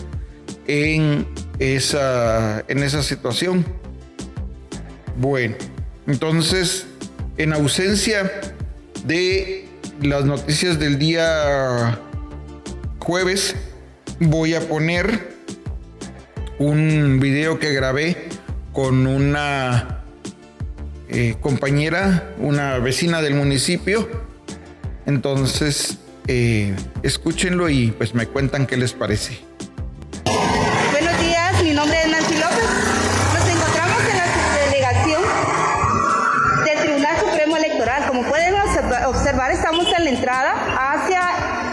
en 0.68 1.28
esa, 1.60 2.64
en 2.68 2.84
esa 2.84 3.04
situación. 3.04 3.66
Bueno, 5.18 5.56
entonces, 6.08 6.88
en 7.38 7.54
ausencia 7.54 8.32
de 9.06 9.68
las 10.02 10.26
noticias 10.26 10.80
del 10.80 10.98
día 10.98 12.00
jueves, 13.00 13.56
voy 14.20 14.56
a 14.56 14.62
poner 14.62 15.39
un 16.60 17.20
video 17.20 17.58
que 17.58 17.74
grabé 17.74 18.30
con 18.74 19.08
una 19.08 20.04
eh, 21.08 21.36
compañera, 21.42 22.36
una 22.38 22.78
vecina 22.78 23.22
del 23.22 23.34
municipio. 23.34 24.08
Entonces, 25.06 25.98
eh, 26.28 26.76
escúchenlo 27.02 27.70
y 27.70 27.92
pues 27.92 28.14
me 28.14 28.28
cuentan 28.28 28.68
qué 28.68 28.78
les 28.78 28.94
parece. 28.94 29.50
estamos 39.52 39.88
en 39.98 40.04
la 40.04 40.10
entrada 40.10 40.54
hacia 40.94 41.22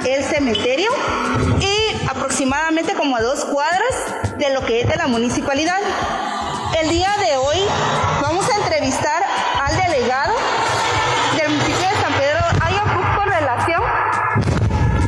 el 0.06 0.24
cementerio 0.24 0.90
y 1.60 2.08
aproximadamente 2.08 2.94
como 2.94 3.16
a 3.16 3.22
dos 3.22 3.44
cuadras 3.46 3.94
de 4.38 4.50
lo 4.50 4.64
que 4.64 4.82
es 4.82 4.88
de 4.88 4.96
la 4.96 5.06
municipalidad. 5.06 5.78
El 6.82 6.90
día 6.90 7.08
de 7.18 7.36
hoy 7.36 7.58
vamos 8.20 8.46
a 8.50 8.56
entrevistar 8.62 9.22
al 9.62 9.76
delegado 9.76 10.34
del 11.36 11.50
municipio 11.50 11.88
de 11.88 11.94
San 11.94 12.12
Pedro 12.12 12.40
Ayacuc 12.60 13.16
con 13.16 13.28
relación 13.28 13.82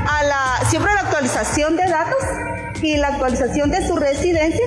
a 0.09 0.23
la 0.23 0.61
siempre 0.69 0.95
la 0.95 1.01
actualización 1.01 1.77
de 1.77 1.87
datos 1.89 2.23
y 2.83 2.97
la 2.97 3.09
actualización 3.09 3.71
de 3.71 3.87
su 3.87 3.97
residencia 3.97 4.67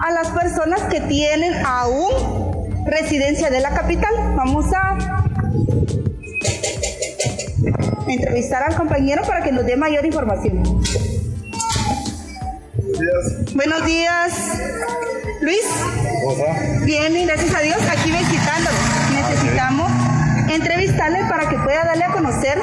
a 0.00 0.10
las 0.10 0.28
personas 0.28 0.80
que 0.82 1.00
tienen 1.00 1.64
aún 1.64 2.10
residencia 2.86 3.50
de 3.50 3.60
la 3.60 3.70
capital. 3.70 4.12
Vamos 4.34 4.66
a 4.74 4.98
entrevistar 8.08 8.62
al 8.64 8.76
compañero 8.76 9.22
para 9.22 9.42
que 9.42 9.52
nos 9.52 9.64
dé 9.64 9.76
mayor 9.76 10.04
información. 10.04 10.62
Buenos 12.94 13.00
días. 13.00 13.54
Buenos 13.54 13.86
días, 13.86 14.32
Luis. 15.40 15.64
Bien, 16.84 17.26
gracias 17.26 17.54
a 17.54 17.60
Dios, 17.60 17.78
aquí 17.90 18.12
visitándolo. 18.12 18.76
Necesitamos 19.12 19.90
entrevistarle 20.48 21.18
para 21.28 21.48
que 21.48 21.56
pueda 21.58 21.84
darle 21.84 22.04
a 22.04 22.12
conocer 22.12 22.56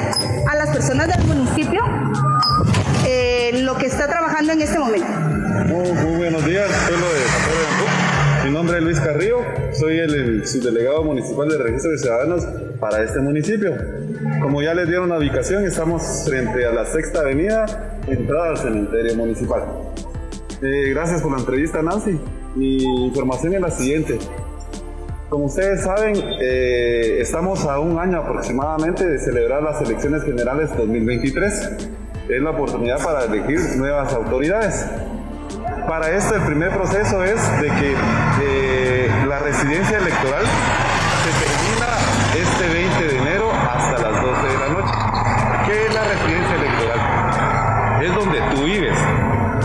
a 0.48 0.56
las 0.56 0.70
personas 0.70 1.08
del 1.08 1.26
municipio 1.26 1.82
eh, 3.06 3.60
lo 3.62 3.76
que 3.76 3.86
está 3.86 4.06
trabajando 4.06 4.52
en 4.52 4.62
este 4.62 4.78
momento. 4.78 5.06
Muy, 5.06 6.16
buenos 6.16 6.46
días, 6.46 6.70
pueblo 6.88 7.06
de 7.12 7.20
San 7.20 8.46
Mi 8.46 8.54
nombre 8.54 8.78
es 8.78 8.84
Luis 8.84 9.00
Carrillo, 9.00 9.40
soy 9.72 9.98
el 9.98 10.46
subdelegado 10.46 11.02
municipal 11.04 11.48
de 11.48 11.58
registro 11.58 11.90
de 11.90 11.98
ciudadanos 11.98 12.46
para 12.80 13.02
este 13.02 13.20
municipio. 13.20 13.76
Como 14.40 14.62
ya 14.62 14.72
les 14.72 14.88
dieron 14.88 15.10
la 15.10 15.18
ubicación, 15.18 15.66
estamos 15.66 16.24
frente 16.24 16.64
a 16.64 16.72
la 16.72 16.86
Sexta 16.86 17.20
Avenida, 17.20 17.98
entrada 18.06 18.50
al 18.50 18.56
cementerio 18.56 19.14
municipal. 19.14 19.62
Gracias 20.62 21.22
por 21.22 21.32
la 21.32 21.38
entrevista, 21.38 21.82
Nancy. 21.82 22.20
Mi 22.54 23.06
información 23.06 23.52
es 23.54 23.60
la 23.60 23.70
siguiente. 23.72 24.16
Como 25.28 25.46
ustedes 25.46 25.82
saben, 25.82 26.14
eh, 26.40 27.18
estamos 27.20 27.64
a 27.64 27.80
un 27.80 27.98
año 27.98 28.18
aproximadamente 28.18 29.04
de 29.04 29.18
celebrar 29.18 29.60
las 29.60 29.82
elecciones 29.82 30.22
generales 30.22 30.70
2023. 30.76 31.70
Es 32.28 32.40
la 32.40 32.50
oportunidad 32.50 33.02
para 33.02 33.24
elegir 33.24 33.58
nuevas 33.76 34.12
autoridades. 34.14 34.86
Para 35.88 36.12
esto 36.12 36.36
el 36.36 36.42
primer 36.42 36.70
proceso 36.70 37.24
es 37.24 37.42
de 37.60 37.66
que 37.66 37.96
eh, 38.42 39.10
la 39.26 39.40
residencia 39.40 39.98
electoral 39.98 40.44
se 41.24 41.30
termina 41.42 41.88
este 42.40 42.68
20 42.72 43.04
de 43.08 43.18
enero 43.18 43.50
hasta 43.50 43.98
las 43.98 44.22
12 44.22 44.46
de 44.46 44.58
la 44.58 44.68
noche. 44.68 44.94
¿Qué 45.66 45.86
es 45.86 45.94
la 45.94 46.04
residencia 46.04 46.54
electoral? 46.54 48.02
Es 48.04 48.14
donde 48.14 48.40
tú 48.54 48.64
vives. 48.64 48.98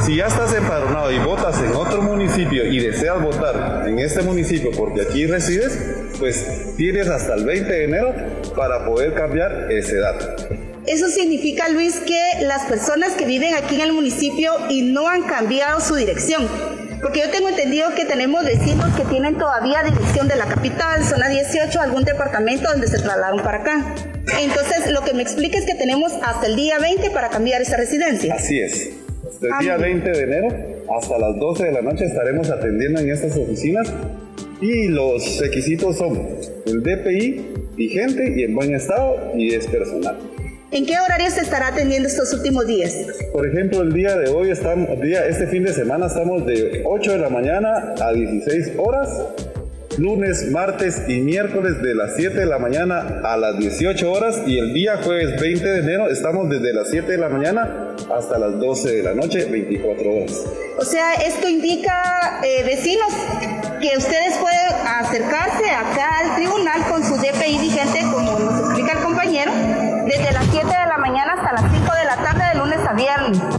Si 0.07 0.15
ya 0.15 0.27
estás 0.27 0.53
empadronado 0.53 1.11
y 1.11 1.19
votas 1.19 1.61
en 1.61 1.75
otro 1.75 2.01
municipio 2.01 2.65
y 2.65 2.79
deseas 2.79 3.21
votar 3.21 3.83
en 3.89 3.99
este 3.99 4.21
municipio 4.21 4.71
porque 4.71 5.01
aquí 5.01 5.27
resides, 5.27 5.77
pues 6.17 6.77
tienes 6.77 7.09
hasta 7.09 7.33
el 7.33 7.43
20 7.43 7.69
de 7.69 7.83
enero 7.83 8.15
para 8.55 8.85
poder 8.85 9.13
cambiar 9.15 9.69
ese 9.69 9.97
dato. 9.97 10.47
Eso 10.85 11.09
significa, 11.09 11.67
Luis, 11.67 11.97
que 11.97 12.45
las 12.45 12.63
personas 12.67 13.15
que 13.15 13.25
viven 13.25 13.53
aquí 13.53 13.75
en 13.75 13.81
el 13.81 13.91
municipio 13.91 14.53
y 14.69 14.83
no 14.83 15.09
han 15.09 15.23
cambiado 15.23 15.81
su 15.81 15.95
dirección, 15.95 16.47
porque 17.01 17.19
yo 17.19 17.29
tengo 17.29 17.49
entendido 17.49 17.93
que 17.93 18.05
tenemos 18.05 18.45
vecinos 18.45 18.95
que 18.95 19.03
tienen 19.03 19.37
todavía 19.37 19.83
dirección 19.83 20.29
de 20.29 20.37
la 20.37 20.45
capital, 20.45 21.03
zona 21.03 21.27
18, 21.27 21.81
algún 21.81 22.05
departamento 22.05 22.69
donde 22.69 22.87
se 22.87 22.95
trasladaron 22.99 23.43
para 23.43 23.57
acá. 23.57 23.93
Entonces, 24.39 24.89
lo 24.89 25.01
que 25.01 25.13
me 25.13 25.23
explica 25.23 25.57
es 25.57 25.65
que 25.65 25.75
tenemos 25.75 26.13
hasta 26.23 26.47
el 26.47 26.55
día 26.55 26.79
20 26.79 27.09
para 27.09 27.27
cambiar 27.27 27.61
esa 27.61 27.75
residencia. 27.75 28.35
Así 28.35 28.61
es. 28.61 29.06
Hasta 29.37 29.59
el 29.59 29.65
día 29.65 29.77
20 29.77 30.11
de 30.11 30.23
enero, 30.23 30.47
hasta 30.97 31.19
las 31.19 31.37
12 31.37 31.65
de 31.65 31.71
la 31.71 31.83
noche 31.83 32.05
estaremos 32.05 32.49
atendiendo 32.49 32.99
en 32.99 33.11
estas 33.11 33.37
oficinas 33.37 33.87
y 34.61 34.87
los 34.87 35.39
requisitos 35.39 35.95
son 35.95 36.19
el 36.65 36.81
DPI 36.81 37.45
vigente 37.75 38.33
y 38.35 38.45
en 38.45 38.55
buen 38.55 38.73
estado 38.73 39.33
y 39.35 39.53
es 39.53 39.67
personal. 39.67 40.17
¿En 40.71 40.87
qué 40.87 40.97
horario 40.97 41.29
se 41.29 41.41
estará 41.41 41.67
atendiendo 41.67 42.07
estos 42.07 42.33
últimos 42.33 42.65
días? 42.65 43.05
Por 43.31 43.47
ejemplo, 43.47 43.83
el 43.83 43.93
día 43.93 44.17
de 44.17 44.27
hoy, 44.31 44.49
estamos, 44.49 44.99
día, 45.01 45.27
este 45.27 45.45
fin 45.45 45.63
de 45.63 45.73
semana 45.73 46.07
estamos 46.07 46.43
de 46.47 46.81
8 46.83 47.11
de 47.11 47.17
la 47.19 47.29
mañana 47.29 47.93
a 48.01 48.13
16 48.13 48.71
horas, 48.77 49.07
lunes, 49.97 50.51
martes 50.51 51.01
y 51.07 51.19
miércoles 51.19 51.81
de 51.81 51.95
las 51.95 52.15
7 52.15 52.39
de 52.39 52.45
la 52.45 52.59
mañana 52.59 53.21
a 53.23 53.35
las 53.35 53.57
18 53.57 54.11
horas 54.11 54.41
y 54.45 54.59
el 54.59 54.73
día 54.73 54.97
jueves 55.03 55.39
20 55.41 55.65
de 55.65 55.79
enero 55.79 56.09
estamos 56.09 56.49
desde 56.49 56.73
las 56.73 56.89
7 56.89 57.11
de 57.11 57.17
la 57.17 57.29
mañana 57.29 57.95
hasta 58.15 58.37
las 58.37 58.59
12 58.59 58.89
de 58.97 59.03
la 59.03 59.13
noche, 59.15 59.45
24 59.45 60.09
horas. 60.09 60.45
O 60.77 60.85
sea, 60.85 61.15
esto 61.15 61.49
indica, 61.49 62.39
eh, 62.43 62.63
vecinos, 62.63 63.11
que 63.81 63.97
ustedes 63.97 64.37
pueden 64.37 64.87
acercarse 64.87 65.65
acá 65.71 66.19
al 66.19 66.35
tribunal 66.35 66.81
con 66.89 67.03
su 67.03 67.15
DPI 67.15 67.57
vigente, 67.59 68.01
como 68.11 68.39
nos 68.39 68.59
explica 68.59 68.93
el 68.93 69.03
compañero, 69.03 69.51
desde 70.05 70.31
las 70.31 70.45
7 70.51 70.65
de 70.67 70.87
la 70.87 70.97
mañana 70.99 71.33
hasta 71.33 71.53
las 71.53 71.71
5 71.71 71.95
de 71.95 72.05
la 72.05 72.15
tarde 72.17 72.43
de 72.53 72.59
lunes 72.59 72.79
a 72.87 72.93
viernes. 72.93 73.56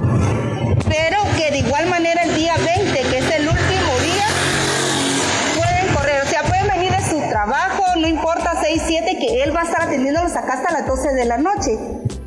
Va 9.59 9.62
a 9.62 9.64
estar 9.64 9.82
atendiéndolos 9.82 10.36
acá 10.36 10.52
hasta 10.52 10.72
las 10.72 10.86
12 10.86 11.14
de 11.14 11.24
la 11.24 11.36
noche. 11.36 11.76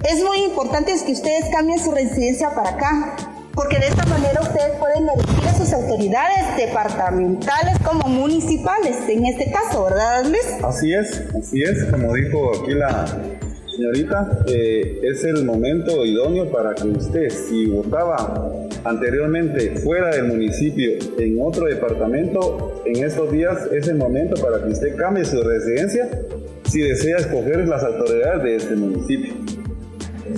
Es 0.03 0.21
muy 0.21 0.39
importante 0.43 0.93
que 1.05 1.13
ustedes 1.13 1.45
cambien 1.49 1.79
su 1.79 1.91
residencia 1.91 2.49
para 2.53 2.71
acá 2.71 3.15
porque 3.53 3.79
de 3.79 3.87
esta 3.87 4.05
manera 4.05 4.41
ustedes 4.41 4.77
pueden 4.79 5.07
elegir 5.07 5.47
a 5.47 5.53
sus 5.53 5.71
autoridades 5.71 6.57
departamentales 6.57 7.77
como 7.85 8.09
municipales, 8.09 8.97
en 9.07 9.25
este 9.25 9.49
caso, 9.49 9.85
¿verdad, 9.85 10.25
Luis? 10.25 10.45
Así 10.63 10.93
es, 10.93 11.21
así 11.37 11.63
es, 11.63 11.85
como 11.85 12.13
dijo 12.13 12.51
aquí 12.61 12.73
la 12.73 13.05
señorita, 13.73 14.43
eh, 14.47 14.99
es 15.03 15.23
el 15.23 15.45
momento 15.45 16.05
idóneo 16.05 16.51
para 16.51 16.75
que 16.75 16.87
usted, 16.87 17.29
si 17.29 17.67
votaba 17.67 18.51
anteriormente 18.83 19.77
fuera 19.77 20.09
del 20.09 20.25
municipio 20.25 20.91
en 21.17 21.37
otro 21.41 21.67
departamento, 21.67 22.83
en 22.85 23.05
estos 23.05 23.31
días 23.31 23.57
es 23.71 23.87
el 23.87 23.95
momento 23.95 24.41
para 24.41 24.63
que 24.63 24.71
usted 24.71 24.95
cambie 24.97 25.23
su 25.23 25.41
residencia 25.41 26.09
si 26.71 26.79
desea 26.79 27.17
escoger 27.17 27.67
las 27.67 27.83
autoridades 27.83 28.43
de 28.43 28.55
este 28.55 28.75
municipio. 28.77 29.33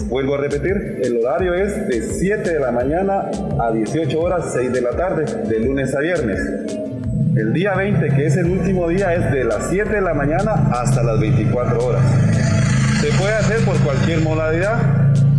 Vuelvo 0.07 0.34
a 0.34 0.39
repetir, 0.39 0.99
el 1.03 1.23
horario 1.23 1.53
es 1.53 1.88
de 1.88 2.01
7 2.01 2.53
de 2.53 2.59
la 2.59 2.71
mañana 2.71 3.29
a 3.59 3.71
18 3.71 4.19
horas 4.19 4.49
6 4.51 4.73
de 4.73 4.81
la 4.81 4.89
tarde, 4.91 5.25
de 5.47 5.59
lunes 5.59 5.93
a 5.95 5.99
viernes. 5.99 6.39
El 7.36 7.53
día 7.53 7.75
20, 7.75 8.09
que 8.15 8.25
es 8.25 8.36
el 8.38 8.47
último 8.47 8.89
día, 8.89 9.13
es 9.13 9.31
de 9.31 9.43
las 9.43 9.67
7 9.69 9.91
de 9.91 10.01
la 10.01 10.15
mañana 10.15 10.53
hasta 10.71 11.03
las 11.03 11.19
24 11.19 11.86
horas. 11.86 12.03
Se 12.99 13.09
puede 13.19 13.34
hacer 13.34 13.59
por 13.63 13.77
cualquier 13.81 14.21
modalidad, 14.21 14.79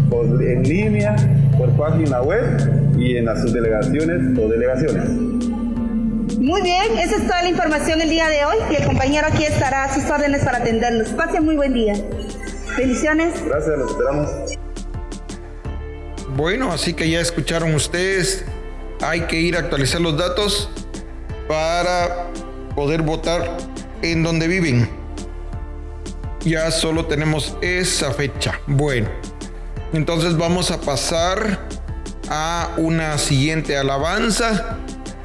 por, 0.08 0.26
en 0.42 0.62
línea, 0.62 1.16
por 1.58 1.70
página 1.70 2.22
web 2.22 2.44
y 2.96 3.16
en 3.16 3.24
las 3.24 3.42
subdelegaciones 3.42 4.38
o 4.38 4.48
delegaciones. 4.48 5.08
Muy 6.44 6.60
bien, 6.60 6.98
esa 6.98 7.16
es 7.16 7.22
toda 7.22 7.42
la 7.42 7.48
información 7.48 8.02
el 8.02 8.10
día 8.10 8.28
de 8.28 8.44
hoy 8.44 8.56
y 8.70 8.74
el 8.74 8.84
compañero 8.84 9.26
aquí 9.28 9.44
estará 9.44 9.84
a 9.84 9.94
sus 9.94 10.04
órdenes 10.10 10.44
para 10.44 10.58
atenderlos. 10.58 11.08
Pasen 11.08 11.42
muy 11.42 11.56
buen 11.56 11.72
día. 11.72 11.94
Bendiciones. 12.76 13.42
Gracias, 13.42 13.78
los 13.78 13.90
esperamos. 13.90 14.30
Bueno, 16.36 16.70
así 16.70 16.92
que 16.92 17.08
ya 17.08 17.20
escucharon 17.20 17.74
ustedes, 17.74 18.44
hay 19.00 19.22
que 19.22 19.40
ir 19.40 19.56
a 19.56 19.60
actualizar 19.60 20.02
los 20.02 20.18
datos 20.18 20.68
para 21.48 22.26
poder 22.74 23.00
votar 23.00 23.56
en 24.02 24.22
donde 24.22 24.46
viven. 24.46 24.86
Ya 26.40 26.70
solo 26.70 27.06
tenemos 27.06 27.56
esa 27.62 28.12
fecha. 28.12 28.60
Bueno, 28.66 29.08
entonces 29.94 30.36
vamos 30.36 30.70
a 30.70 30.78
pasar 30.78 31.58
a 32.28 32.68
una 32.76 33.16
siguiente 33.16 33.78
alabanza 33.78 34.76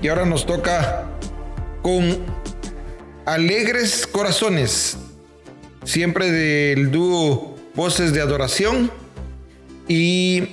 y 0.01 0.07
ahora 0.07 0.25
nos 0.25 0.45
toca 0.45 1.08
con 1.81 2.17
Alegres 3.25 4.07
Corazones, 4.07 4.97
siempre 5.83 6.31
del 6.31 6.91
dúo 6.91 7.55
Voces 7.75 8.13
de 8.13 8.21
Adoración 8.21 8.91
y 9.87 10.49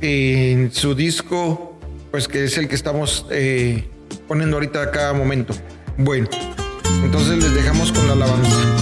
en 0.00 0.72
su 0.72 0.94
disco, 0.94 1.78
pues 2.10 2.28
que 2.28 2.44
es 2.44 2.56
el 2.58 2.68
que 2.68 2.74
estamos 2.74 3.26
eh, 3.30 3.88
poniendo 4.28 4.56
ahorita 4.56 4.82
a 4.82 4.90
cada 4.90 5.12
momento. 5.12 5.54
Bueno, 5.98 6.28
entonces 7.04 7.42
les 7.42 7.54
dejamos 7.54 7.92
con 7.92 8.06
la 8.06 8.12
alabanza. 8.12 8.75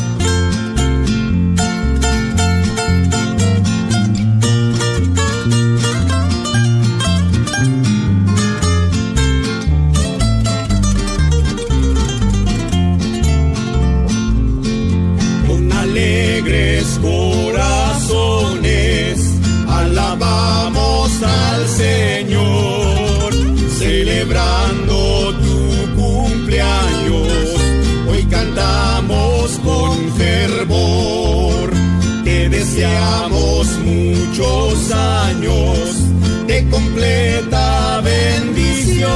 De 35.45 36.69
completa 36.71 38.01
bendición. 38.01 39.11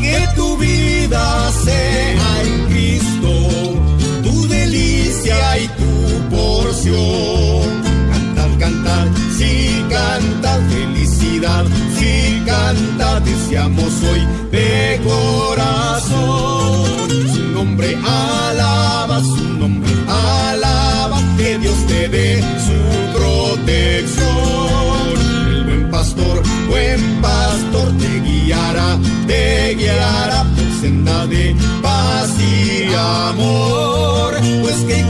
Que 0.00 0.26
tu 0.34 0.56
vida 0.56 1.52
sea 1.64 2.42
en 2.42 2.66
Cristo 2.68 3.30
tu 4.22 4.48
delicia 4.48 5.58
y 5.58 5.68
tu 5.68 6.34
porción. 6.34 7.82
Cantar, 8.12 8.58
cantar, 8.58 9.08
sí, 9.36 9.84
cantar, 9.90 10.60
felicidad, 10.70 11.64
sí, 11.98 12.42
canta, 12.46 13.20
deseamos 13.20 13.92
hoy 14.10 14.26
de 14.50 15.00
corazón. 15.04 16.14
Su 17.34 17.42
nombre 17.52 17.94
alaba, 17.96 19.20
su 19.20 19.44
nombre 19.58 19.92
alaba, 20.08 21.20
que 21.36 21.58
Dios 21.58 21.76
te 21.88 22.08
dé 22.08 22.40
su 22.40 23.18
protección. 23.18 24.23
Guiará, 28.44 28.98
te 29.26 29.74
guiará 29.74 30.44
por 30.54 30.80
senda 30.80 31.26
de 31.26 31.56
paz 31.82 32.30
y 32.38 32.92
amor. 32.94 34.34
Pues 34.62 34.76
que 34.84 35.03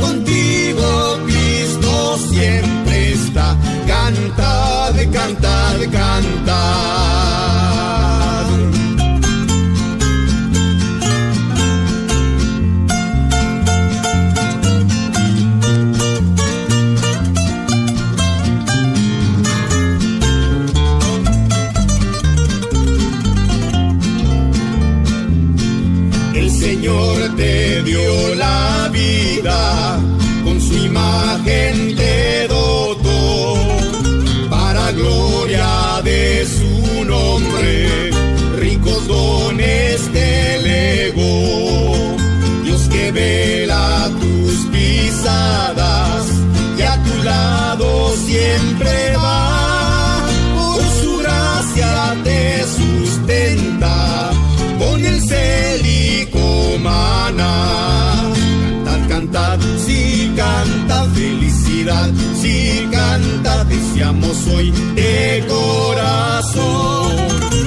deseamos 63.94 64.46
hoy 64.48 64.72
de 64.96 65.44
corazón. 65.48 67.16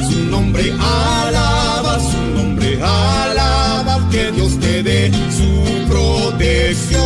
Su 0.09 0.23
nombre 0.29 0.73
alaba, 0.73 1.99
su 1.99 2.21
nombre 2.35 2.81
alaba, 2.81 4.09
que 4.11 4.31
Dios 4.33 4.59
te 4.59 4.83
dé 4.83 5.11
su 5.31 5.87
protección. 5.87 7.01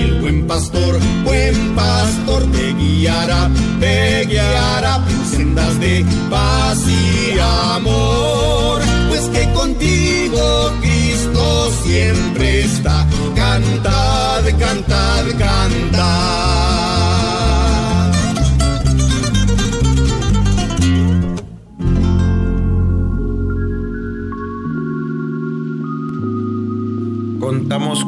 El 0.00 0.20
buen 0.20 0.46
pastor, 0.46 1.00
buen 1.24 1.74
pastor 1.74 2.44
te 2.52 2.72
guiará, 2.74 3.50
te 3.80 4.26
guiará 4.26 5.04
en 5.08 5.36
sendas 5.36 5.80
de 5.80 6.06
paz 6.30 6.78
y 6.86 7.38
amor. 7.74 8.80
Pues 9.08 9.22
que 9.22 9.52
contigo 9.52 10.72
Cristo 10.80 11.72
siempre 11.82 12.60
está. 12.62 13.06
Cantad, 13.34 14.44
cantad, 14.58 15.24
cantad. 15.36 16.63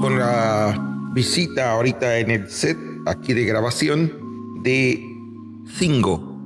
Con 0.06 0.20
la 0.20 1.10
visita 1.14 1.72
ahorita 1.72 2.20
en 2.20 2.30
el 2.30 2.48
set 2.48 2.78
aquí 3.06 3.34
de 3.34 3.44
grabación 3.44 4.62
de 4.62 5.02
Cingo. 5.76 6.38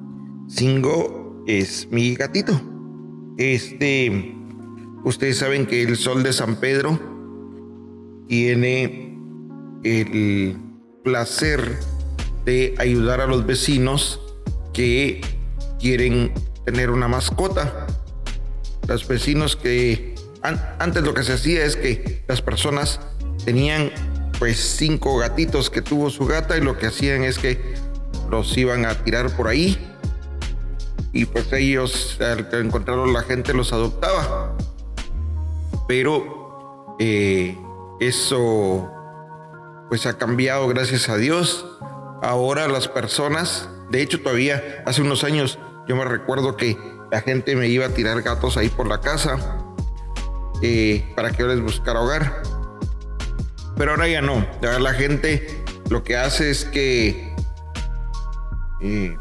Cingo 0.48 1.44
es 1.46 1.86
mi 1.90 2.14
gatito. 2.14 2.58
Este, 3.36 4.34
ustedes 5.04 5.36
saben 5.36 5.66
que 5.66 5.82
el 5.82 5.98
Sol 5.98 6.22
de 6.22 6.32
San 6.32 6.56
Pedro 6.56 6.98
tiene 8.28 9.18
el 9.84 10.56
placer 11.04 11.78
de 12.46 12.74
ayudar 12.78 13.20
a 13.20 13.26
los 13.26 13.44
vecinos 13.44 14.22
que 14.72 15.20
quieren 15.78 16.32
tener 16.64 16.88
una 16.90 17.08
mascota. 17.08 17.86
Los 18.88 19.06
vecinos 19.06 19.54
que 19.54 20.14
an- 20.40 20.64
antes 20.78 21.02
lo 21.02 21.12
que 21.12 21.24
se 21.24 21.34
hacía 21.34 21.62
es 21.66 21.76
que 21.76 22.24
las 22.26 22.40
personas 22.40 23.00
tenían 23.44 23.90
pues 24.38 24.58
cinco 24.58 25.18
gatitos 25.18 25.70
que 25.70 25.82
tuvo 25.82 26.10
su 26.10 26.26
gata 26.26 26.56
y 26.56 26.60
lo 26.60 26.78
que 26.78 26.86
hacían 26.86 27.24
es 27.24 27.38
que 27.38 27.74
los 28.30 28.56
iban 28.56 28.86
a 28.86 28.94
tirar 29.02 29.34
por 29.36 29.48
ahí 29.48 29.78
y 31.12 31.24
pues 31.26 31.52
ellos 31.52 32.18
al 32.20 32.48
encontrarlos 32.52 33.10
la 33.10 33.22
gente 33.22 33.52
los 33.52 33.72
adoptaba. 33.72 34.56
Pero 35.88 36.96
eh, 36.98 37.58
eso 37.98 38.90
pues 39.88 40.06
ha 40.06 40.16
cambiado 40.16 40.68
gracias 40.68 41.08
a 41.08 41.16
Dios. 41.16 41.66
Ahora 42.22 42.68
las 42.68 42.88
personas, 42.88 43.68
de 43.90 44.02
hecho 44.02 44.20
todavía 44.20 44.82
hace 44.86 45.02
unos 45.02 45.24
años 45.24 45.58
yo 45.88 45.96
me 45.96 46.04
recuerdo 46.04 46.56
que 46.56 46.78
la 47.10 47.20
gente 47.20 47.56
me 47.56 47.66
iba 47.66 47.86
a 47.86 47.88
tirar 47.88 48.22
gatos 48.22 48.56
ahí 48.56 48.68
por 48.68 48.86
la 48.86 49.00
casa 49.00 49.58
eh, 50.62 51.12
para 51.16 51.30
que 51.32 51.38
yo 51.38 51.48
les 51.48 51.60
buscara 51.60 52.00
hogar. 52.00 52.42
Pero 53.80 53.92
ahora 53.92 54.08
ya 54.08 54.20
no. 54.20 54.46
la 54.60 54.92
gente 54.92 55.46
lo 55.88 56.04
que 56.04 56.14
hace 56.14 56.50
es 56.50 56.66
que 56.66 57.32
eh, 58.82 59.16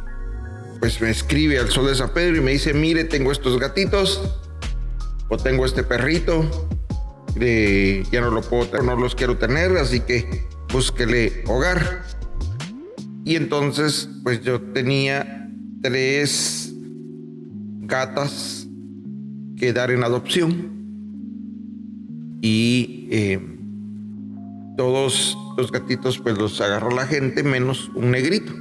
pues 0.81 0.99
me 0.99 1.09
escribe 1.09 1.57
al 1.57 1.69
Sol 1.69 1.87
de 1.87 1.95
San 1.95 2.09
Pedro 2.09 2.35
y 2.35 2.41
me 2.41 2.51
dice, 2.51 2.73
mire, 2.73 3.05
tengo 3.05 3.31
estos 3.31 3.57
gatitos 3.57 4.21
o 5.29 5.37
tengo 5.37 5.65
este 5.65 5.83
perrito, 5.83 6.67
eh, 7.39 8.03
ya 8.11 8.19
no 8.19 8.31
lo 8.31 8.41
puedo, 8.41 8.83
no 8.83 8.97
los 8.97 9.15
quiero 9.15 9.37
tener, 9.37 9.77
así 9.77 10.01
que 10.01 10.45
búsquele 10.73 11.41
hogar. 11.47 12.03
Y 13.23 13.37
entonces, 13.37 14.09
pues 14.23 14.41
yo 14.41 14.59
tenía 14.59 15.49
tres 15.81 16.73
gatas 17.83 18.67
que 19.55 19.71
dar 19.71 19.89
en 19.91 20.03
adopción. 20.03 20.77
Y 22.41 23.07
eh, 23.09 23.58
todos 24.79 25.37
los 25.57 25.73
gatitos, 25.73 26.19
pues 26.19 26.37
los 26.37 26.61
agarró 26.61 26.89
la 26.91 27.05
gente, 27.05 27.43
menos 27.43 27.91
un 27.95 28.11
negrito. 28.11 28.53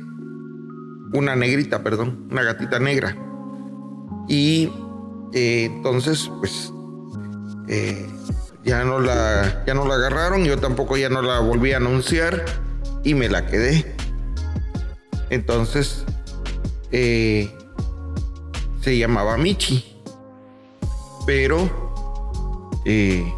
Una 1.13 1.37
negrita, 1.37 1.85
perdón, 1.85 2.27
una 2.29 2.43
gatita 2.43 2.81
negra. 2.81 3.17
Y 4.27 4.69
eh, 5.33 5.67
entonces, 5.67 6.29
pues 6.41 6.73
eh, 7.69 8.05
ya 8.65 8.83
no 8.83 8.99
la 8.99 9.63
ya 9.65 9.75
no 9.75 9.87
la 9.87 9.95
agarraron, 9.95 10.45
yo 10.45 10.59
tampoco 10.59 10.97
ya 10.97 11.09
no 11.09 11.23
la 11.23 11.39
volví 11.39 11.71
a 11.71 11.77
anunciar 11.77 12.45
y 13.05 13.15
me 13.15 13.29
la 13.29 13.47
quedé. 13.47 13.95
Entonces 15.31 16.05
eh, 16.91 17.49
se 18.81 18.99
llamaba 18.99 19.37
Michi, 19.37 20.03
pero 21.27 21.71
eh, 22.85 23.33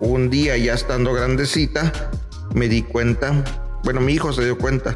un 0.00 0.30
día 0.30 0.56
ya 0.56 0.74
estando 0.74 1.12
grandecita 1.12 2.10
me 2.54 2.68
di 2.68 2.82
cuenta, 2.82 3.44
bueno 3.84 4.00
mi 4.00 4.14
hijo 4.14 4.32
se 4.32 4.44
dio 4.44 4.56
cuenta 4.58 4.94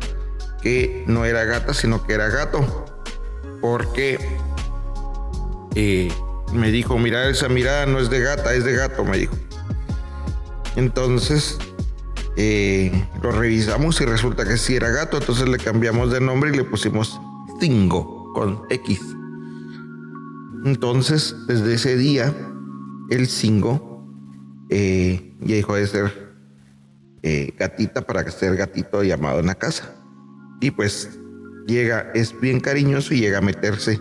que 0.62 1.04
no 1.06 1.24
era 1.24 1.44
gata 1.44 1.74
sino 1.74 2.06
que 2.06 2.14
era 2.14 2.28
gato, 2.28 2.84
porque 3.60 4.18
eh, 5.74 6.10
me 6.52 6.70
dijo, 6.70 6.98
mira, 6.98 7.28
esa 7.28 7.48
mirada 7.48 7.86
no 7.86 7.98
es 7.98 8.10
de 8.10 8.20
gata, 8.20 8.54
es 8.54 8.64
de 8.64 8.74
gato, 8.74 9.04
me 9.04 9.18
dijo. 9.18 9.34
Entonces 10.76 11.58
eh, 12.36 13.06
lo 13.22 13.32
revisamos 13.32 14.00
y 14.00 14.04
resulta 14.04 14.44
que 14.44 14.56
sí 14.56 14.76
era 14.76 14.90
gato, 14.90 15.18
entonces 15.18 15.48
le 15.48 15.58
cambiamos 15.58 16.10
de 16.12 16.20
nombre 16.20 16.50
y 16.50 16.56
le 16.56 16.64
pusimos 16.64 17.20
Tingo 17.60 18.32
con 18.34 18.62
X. 18.70 19.00
Entonces, 20.64 21.34
desde 21.48 21.74
ese 21.74 21.96
día, 21.96 22.32
el 23.10 23.26
Singo 23.28 23.91
eh, 24.74 25.34
ya 25.40 25.56
dejó 25.56 25.74
de 25.74 25.86
ser 25.86 26.32
eh, 27.22 27.52
gatita 27.58 28.00
para 28.00 28.28
ser 28.30 28.56
gatito 28.56 29.02
llamado 29.02 29.40
en 29.40 29.46
la 29.46 29.54
casa. 29.54 29.94
Y 30.62 30.70
pues 30.70 31.18
llega, 31.66 32.10
es 32.14 32.40
bien 32.40 32.58
cariñoso 32.58 33.12
y 33.12 33.20
llega 33.20 33.38
a 33.38 33.42
meterse 33.42 34.00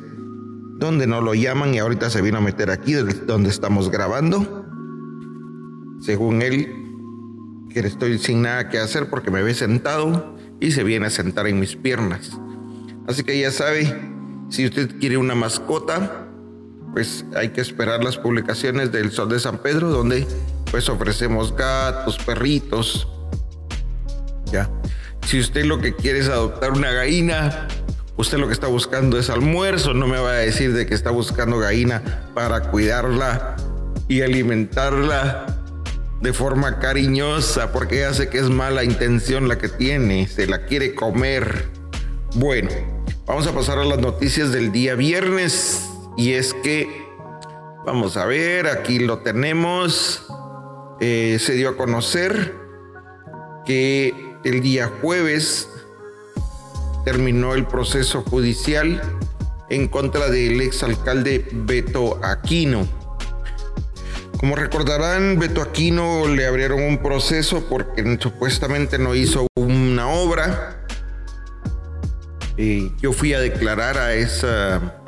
donde 0.80 1.08
no 1.08 1.20
lo 1.20 1.34
llaman 1.34 1.74
y 1.74 1.80
ahorita 1.80 2.10
se 2.10 2.22
vino 2.22 2.38
a 2.38 2.42
meter 2.42 2.72
aquí 2.72 2.94
donde 2.94 3.50
estamos 3.50 3.92
grabando. 3.92 4.66
Según 6.00 6.42
él, 6.42 6.74
que 7.74 7.82
estoy 7.82 8.18
sin 8.18 8.44
nada 8.44 8.70
que 8.70 8.80
hacer 8.80 9.10
porque 9.10 9.30
me 9.30 9.44
ve 9.44 9.54
sentado 9.54 10.38
y 10.62 10.72
se 10.72 10.86
viene 10.86 11.08
a 11.08 11.10
sentar 11.10 11.48
en 11.48 11.60
mis 11.60 11.76
piernas. 11.76 12.32
Así 13.08 13.24
que 13.24 13.38
ya 13.38 13.52
sabe, 13.52 13.94
si 14.50 14.66
usted 14.66 14.98
quiere 15.00 15.18
una 15.18 15.36
mascota, 15.36 16.30
pues 16.94 17.26
hay 17.36 17.50
que 17.50 17.62
esperar 17.62 18.04
las 18.04 18.18
publicaciones 18.18 18.92
del 18.94 19.12
Sol 19.12 19.30
de 19.30 19.40
San 19.40 19.58
Pedro 19.58 19.90
donde 19.90 20.26
pues 20.72 20.90
ofrecemos 20.90 21.56
gatos, 21.56 22.18
perritos. 22.18 23.08
Ya. 24.46 24.70
Si 25.28 25.40
usted 25.40 25.66
lo 25.66 25.80
que 25.80 25.96
quiere 25.96 26.20
es 26.20 26.30
adoptar 26.30 26.72
una 26.72 26.92
gallina, 26.92 27.68
Usted 28.22 28.38
lo 28.38 28.46
que 28.46 28.54
está 28.54 28.68
buscando 28.68 29.18
es 29.18 29.32
almuerzo, 29.32 29.96
no 29.96 30.06
me 30.06 30.20
va 30.20 30.30
a 30.30 30.34
decir 30.34 30.74
de 30.74 30.86
que 30.86 30.94
está 30.94 31.10
buscando 31.10 31.58
gallina 31.58 32.30
para 32.36 32.70
cuidarla 32.70 33.56
y 34.08 34.22
alimentarla 34.22 35.48
de 36.22 36.32
forma 36.32 36.78
cariñosa, 36.78 37.72
porque 37.72 38.02
ya 38.02 38.14
sé 38.14 38.30
que 38.30 38.38
es 38.38 38.50
mala 38.50 38.84
intención 38.84 39.48
la 39.48 39.58
que 39.58 39.70
tiene, 39.70 40.28
se 40.28 40.46
la 40.46 40.66
quiere 40.66 40.94
comer. 40.94 41.70
Bueno, 42.36 42.70
vamos 43.26 43.48
a 43.48 43.56
pasar 43.56 43.80
a 43.80 43.86
las 43.86 43.98
noticias 43.98 44.52
del 44.52 44.72
día 44.72 44.94
viernes 44.94 45.90
y 46.16 46.34
es 46.34 46.54
que, 46.54 47.08
vamos 47.88 48.18
a 48.18 48.26
ver, 48.26 48.68
aquí 48.68 49.00
lo 49.00 49.20
tenemos, 49.20 50.28
eh, 51.04 51.40
se 51.40 51.54
dio 51.54 51.70
a 51.70 51.78
conocer 51.78 52.54
que 53.66 54.14
el 54.44 54.62
día 54.62 54.92
jueves 55.02 55.68
terminó 57.04 57.56
el 57.56 57.66
proceso 57.66 58.22
judicial 58.22 59.02
en 59.72 59.88
contra 59.88 60.30
del 60.30 60.62
exalcalde 60.62 61.48
Beto 61.52 62.24
Aquino. 62.24 62.88
Como 64.38 64.56
recordarán, 64.56 65.40
Beto 65.40 65.64
Aquino 65.64 66.28
le 66.28 66.46
abrieron 66.46 66.84
un 66.84 67.00
proceso 67.00 67.66
porque 67.68 68.20
supuestamente 68.22 69.00
no 69.00 69.16
hizo 69.16 69.48
una 69.56 70.08
obra. 70.08 70.86
Y 72.58 72.96
yo 72.98 73.12
fui 73.12 73.34
a 73.34 73.40
declarar 73.40 73.98
a, 73.98 74.14
esa, 74.14 75.02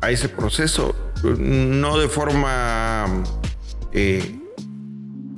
a 0.00 0.10
ese 0.10 0.28
proceso, 0.28 0.96
no 1.22 1.98
de 1.98 2.08
forma 2.08 3.22
eh, 3.92 4.41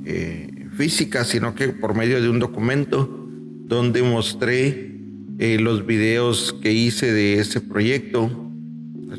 eh, 0.05 0.67
física, 0.77 1.23
sino 1.23 1.55
que 1.55 1.69
por 1.69 1.95
medio 1.95 2.21
de 2.21 2.29
un 2.29 2.39
documento 2.39 3.27
donde 3.67 4.03
mostré 4.03 4.95
eh, 5.39 5.57
los 5.59 5.85
videos 5.85 6.53
que 6.61 6.71
hice 6.71 7.11
de 7.11 7.39
ese 7.39 7.61
proyecto, 7.61 8.45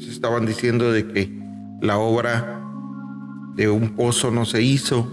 estaban 0.09 0.47
diciendo 0.47 0.93
de 0.93 1.07
que 1.09 1.30
la 1.80 1.99
obra 1.99 2.62
de 3.55 3.68
un 3.68 3.91
pozo 3.91 4.30
no 4.30 4.45
se 4.45 4.62
hizo. 4.62 5.12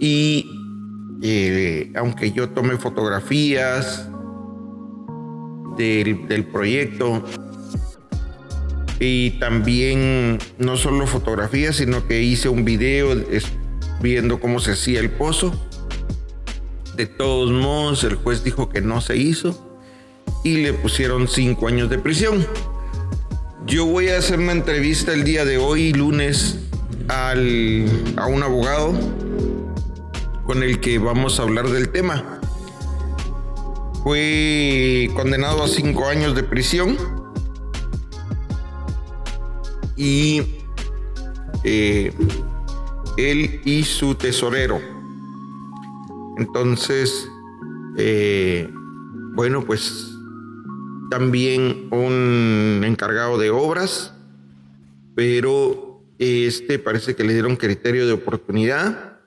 Y 0.00 0.50
eh, 1.22 1.92
aunque 1.94 2.32
yo 2.32 2.48
tomé 2.50 2.76
fotografías 2.76 4.08
del, 5.76 6.26
del 6.28 6.44
proyecto 6.44 7.24
y 8.98 9.32
también 9.38 10.38
no 10.58 10.76
solo 10.76 11.06
fotografías, 11.06 11.76
sino 11.76 12.06
que 12.06 12.22
hice 12.22 12.48
un 12.48 12.64
video 12.64 13.14
viendo 14.00 14.40
cómo 14.40 14.60
se 14.60 14.72
hacía 14.72 15.00
el 15.00 15.10
pozo. 15.10 15.52
De 16.96 17.06
todos 17.06 17.50
modos, 17.50 18.04
el 18.04 18.14
juez 18.16 18.42
dijo 18.42 18.68
que 18.68 18.80
no 18.80 19.00
se 19.00 19.16
hizo 19.16 19.78
y 20.44 20.58
le 20.62 20.72
pusieron 20.72 21.28
cinco 21.28 21.68
años 21.68 21.90
de 21.90 21.98
prisión. 21.98 22.46
Yo 23.66 23.84
voy 23.84 24.08
a 24.08 24.18
hacer 24.18 24.38
una 24.38 24.52
entrevista 24.52 25.12
el 25.12 25.24
día 25.24 25.44
de 25.44 25.58
hoy, 25.58 25.92
lunes, 25.92 26.60
al, 27.08 27.86
a 28.16 28.26
un 28.26 28.42
abogado 28.42 28.94
con 30.44 30.62
el 30.62 30.80
que 30.80 30.98
vamos 30.98 31.40
a 31.40 31.42
hablar 31.42 31.68
del 31.68 31.90
tema. 31.90 32.40
Fue 34.04 35.10
condenado 35.14 35.64
a 35.64 35.68
cinco 35.68 36.06
años 36.06 36.36
de 36.36 36.44
prisión 36.44 36.96
y 39.96 40.42
eh, 41.64 42.12
él 43.16 43.60
y 43.64 43.84
su 43.84 44.14
tesorero. 44.14 44.80
Entonces, 46.38 47.28
eh, 47.96 48.68
bueno, 49.34 49.64
pues 49.64 50.12
también 51.10 51.88
un 51.90 52.82
encargado 52.84 53.38
de 53.38 53.50
obras, 53.50 54.14
pero 55.14 56.02
este 56.18 56.78
parece 56.78 57.14
que 57.14 57.24
le 57.24 57.32
dieron 57.32 57.56
criterio 57.56 58.06
de 58.06 58.12
oportunidad. 58.12 59.18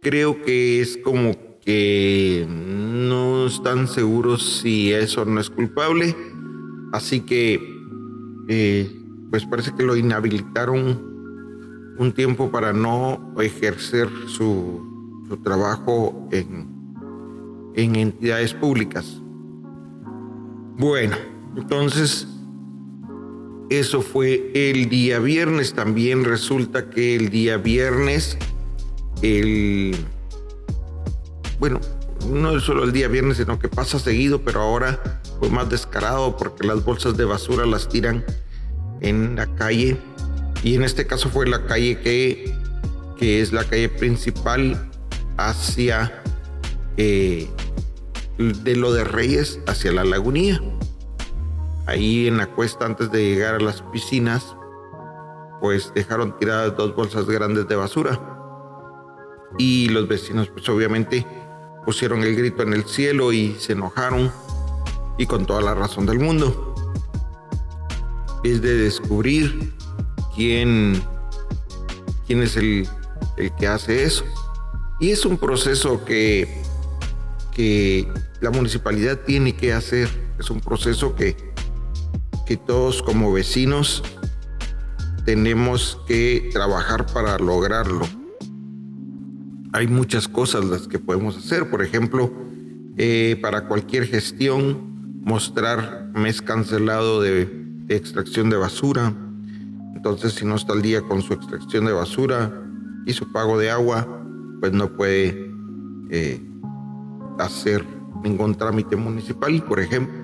Creo 0.00 0.42
que 0.42 0.80
es 0.80 0.96
como 0.98 1.36
que 1.60 2.46
no 2.48 3.46
están 3.46 3.88
seguros 3.88 4.60
si 4.60 4.92
eso 4.92 5.24
no 5.24 5.40
es 5.40 5.50
culpable, 5.50 6.14
así 6.92 7.20
que 7.20 7.60
eh, 8.48 8.90
pues 9.30 9.44
parece 9.44 9.74
que 9.74 9.82
lo 9.82 9.96
inhabilitaron 9.96 11.07
un 11.98 12.12
tiempo 12.12 12.50
para 12.50 12.72
no 12.72 13.34
ejercer 13.40 14.08
su, 14.26 14.86
trabajo 15.44 16.28
en, 16.32 16.68
en 17.74 17.96
entidades 17.96 18.54
públicas. 18.54 19.20
Bueno, 20.78 21.16
entonces 21.56 22.26
Eso 23.70 24.00
fue 24.00 24.50
el 24.54 24.88
día 24.88 25.18
viernes. 25.18 25.74
También 25.74 26.24
resulta 26.24 26.88
que 26.88 27.14
el 27.16 27.28
día 27.28 27.58
viernes, 27.58 28.38
el... 29.20 29.94
Bueno, 31.60 31.80
no 32.30 32.56
es 32.56 32.62
solo 32.62 32.84
el 32.84 32.92
día 32.92 33.08
viernes, 33.08 33.36
sino 33.36 33.58
que 33.58 33.68
pasa 33.68 33.98
seguido, 33.98 34.40
pero 34.40 34.62
ahora 34.62 35.20
fue 35.38 35.50
más 35.50 35.68
descarado 35.68 36.36
porque 36.36 36.66
las 36.66 36.82
bolsas 36.82 37.16
de 37.16 37.26
basura 37.26 37.66
las 37.66 37.88
tiran 37.88 38.24
en 39.00 39.36
la 39.36 39.46
calle. 39.54 39.98
Y 40.62 40.74
en 40.74 40.82
este 40.82 41.06
caso 41.06 41.28
fue 41.28 41.46
la 41.46 41.66
calle 41.66 42.00
que, 42.00 42.54
que 43.16 43.40
es 43.40 43.52
la 43.52 43.64
calle 43.64 43.88
principal 43.88 44.90
hacia 45.36 46.22
eh, 46.96 47.48
de 48.38 48.76
lo 48.76 48.92
de 48.92 49.04
Reyes 49.04 49.60
hacia 49.66 49.92
la 49.92 50.04
lagunía. 50.04 50.60
Ahí 51.86 52.26
en 52.26 52.36
la 52.36 52.46
cuesta 52.46 52.84
antes 52.84 53.10
de 53.10 53.22
llegar 53.22 53.54
a 53.54 53.60
las 53.60 53.82
piscinas, 53.82 54.56
pues 55.60 55.92
dejaron 55.94 56.36
tiradas 56.38 56.76
dos 56.76 56.94
bolsas 56.94 57.26
grandes 57.26 57.66
de 57.68 57.76
basura. 57.76 58.20
Y 59.58 59.88
los 59.88 60.06
vecinos 60.06 60.48
pues 60.48 60.68
obviamente 60.68 61.26
pusieron 61.84 62.22
el 62.22 62.36
grito 62.36 62.62
en 62.62 62.74
el 62.74 62.84
cielo 62.84 63.32
y 63.32 63.54
se 63.58 63.72
enojaron 63.72 64.30
y 65.16 65.26
con 65.26 65.46
toda 65.46 65.62
la 65.62 65.74
razón 65.74 66.04
del 66.04 66.18
mundo. 66.18 66.74
Es 68.44 68.60
de 68.60 68.76
descubrir 68.76 69.72
quién, 70.38 71.02
quién 72.28 72.42
es 72.44 72.56
el, 72.56 72.88
el 73.36 73.52
que 73.56 73.66
hace 73.66 74.04
eso. 74.04 74.24
Y 75.00 75.10
es 75.10 75.26
un 75.26 75.36
proceso 75.36 76.04
que, 76.04 76.62
que 77.52 78.06
la 78.40 78.50
municipalidad 78.50 79.18
tiene 79.26 79.56
que 79.56 79.72
hacer. 79.72 80.08
Es 80.38 80.48
un 80.48 80.60
proceso 80.60 81.16
que, 81.16 81.36
que 82.46 82.56
todos 82.56 83.02
como 83.02 83.32
vecinos 83.32 84.04
tenemos 85.24 85.98
que 86.06 86.50
trabajar 86.52 87.06
para 87.06 87.36
lograrlo. 87.38 88.06
Hay 89.72 89.88
muchas 89.88 90.28
cosas 90.28 90.64
las 90.64 90.86
que 90.86 91.00
podemos 91.00 91.36
hacer. 91.36 91.68
Por 91.68 91.82
ejemplo, 91.82 92.32
eh, 92.96 93.36
para 93.42 93.66
cualquier 93.66 94.06
gestión, 94.06 95.20
mostrar 95.20 96.12
mes 96.14 96.40
cancelado 96.40 97.20
de, 97.20 97.46
de 97.46 97.96
extracción 97.96 98.50
de 98.50 98.56
basura. 98.56 99.12
Entonces, 99.98 100.34
si 100.34 100.44
no 100.44 100.54
está 100.54 100.74
al 100.74 100.80
día 100.80 101.02
con 101.02 101.22
su 101.22 101.32
extracción 101.32 101.86
de 101.86 101.92
basura 101.92 102.52
y 103.04 103.12
su 103.12 103.32
pago 103.32 103.58
de 103.58 103.68
agua, 103.68 104.06
pues 104.60 104.72
no 104.72 104.88
puede 104.96 105.52
eh, 106.08 106.40
hacer 107.40 107.84
ningún 108.22 108.54
trámite 108.54 108.94
municipal, 108.94 109.60
por 109.64 109.80
ejemplo. 109.80 110.14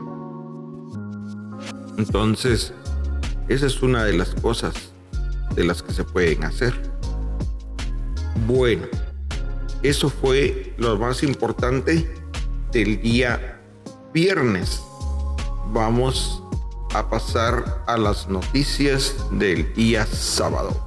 Entonces, 1.99 2.73
esa 3.49 3.67
es 3.67 3.83
una 3.83 4.05
de 4.05 4.17
las 4.17 4.33
cosas 4.37 4.75
de 5.57 5.65
las 5.65 5.83
que 5.83 5.93
se 5.93 6.05
pueden 6.05 6.45
hacer. 6.45 6.73
Bueno, 8.47 8.87
eso 9.83 10.09
fue 10.09 10.73
lo 10.79 10.97
más 10.97 11.25
importante 11.25 12.09
del 12.71 13.03
día 13.03 13.61
viernes. 14.13 14.81
Vamos 15.73 16.44
a 16.95 17.11
pasar 17.11 17.83
a 17.87 17.97
las 17.97 18.29
noticias 18.29 19.15
del 19.31 19.75
día 19.75 20.07
sábado. 20.07 20.85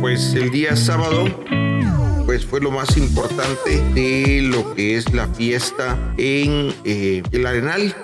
pues 0.00 0.34
el 0.34 0.50
día 0.50 0.76
sábado 0.76 1.26
pues 2.24 2.46
fue 2.46 2.60
lo 2.60 2.70
más 2.70 2.96
importante 2.96 3.82
de 3.94 4.40
lo 4.42 4.74
que 4.74 4.96
es 4.96 5.12
la 5.12 5.26
fiesta 5.28 5.98
en 6.16 6.72
eh, 6.84 7.22
el 7.32 7.46
Arenal. 7.46 7.94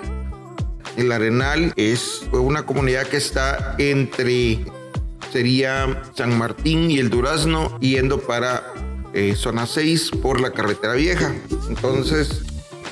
El 0.95 1.11
Arenal 1.11 1.73
es 1.75 2.23
una 2.31 2.65
comunidad 2.65 3.07
que 3.07 3.17
está 3.17 3.75
entre, 3.77 4.59
sería 5.31 6.03
San 6.15 6.37
Martín 6.37 6.91
y 6.91 6.99
el 6.99 7.09
Durazno, 7.09 7.79
yendo 7.79 8.19
para 8.19 8.63
eh, 9.17 9.35
zona 9.35 9.65
6 9.65 10.11
por 10.21 10.39
la 10.39 10.51
carretera 10.51 10.93
vieja. 10.93 11.33
Entonces, 11.69 12.43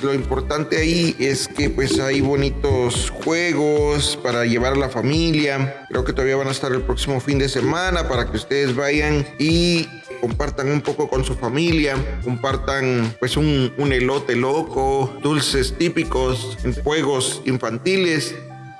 lo 0.02 0.12
importante 0.12 0.76
ahí 0.76 1.14
es 1.20 1.46
que 1.46 1.70
pues 1.70 2.00
hay 2.00 2.20
bonitos 2.20 3.10
juegos 3.10 4.18
para 4.24 4.44
llevar 4.44 4.72
a 4.72 4.76
la 4.76 4.88
familia. 4.88 5.86
Creo 5.88 6.04
que 6.04 6.12
todavía 6.12 6.34
van 6.34 6.48
a 6.48 6.50
estar 6.50 6.72
el 6.72 6.82
próximo 6.82 7.20
fin 7.20 7.38
de 7.38 7.48
semana 7.48 8.08
para 8.08 8.28
que 8.28 8.38
ustedes 8.38 8.74
vayan 8.74 9.24
y 9.38 9.86
compartan 10.20 10.68
un 10.72 10.80
poco 10.80 11.08
con 11.08 11.24
su 11.24 11.36
familia, 11.36 11.94
compartan 12.24 13.14
pues 13.20 13.36
un, 13.36 13.72
un 13.78 13.92
elote 13.92 14.34
loco, 14.34 15.16
dulces 15.22 15.78
típicos, 15.78 16.58
juegos 16.82 17.40
infantiles. 17.44 18.34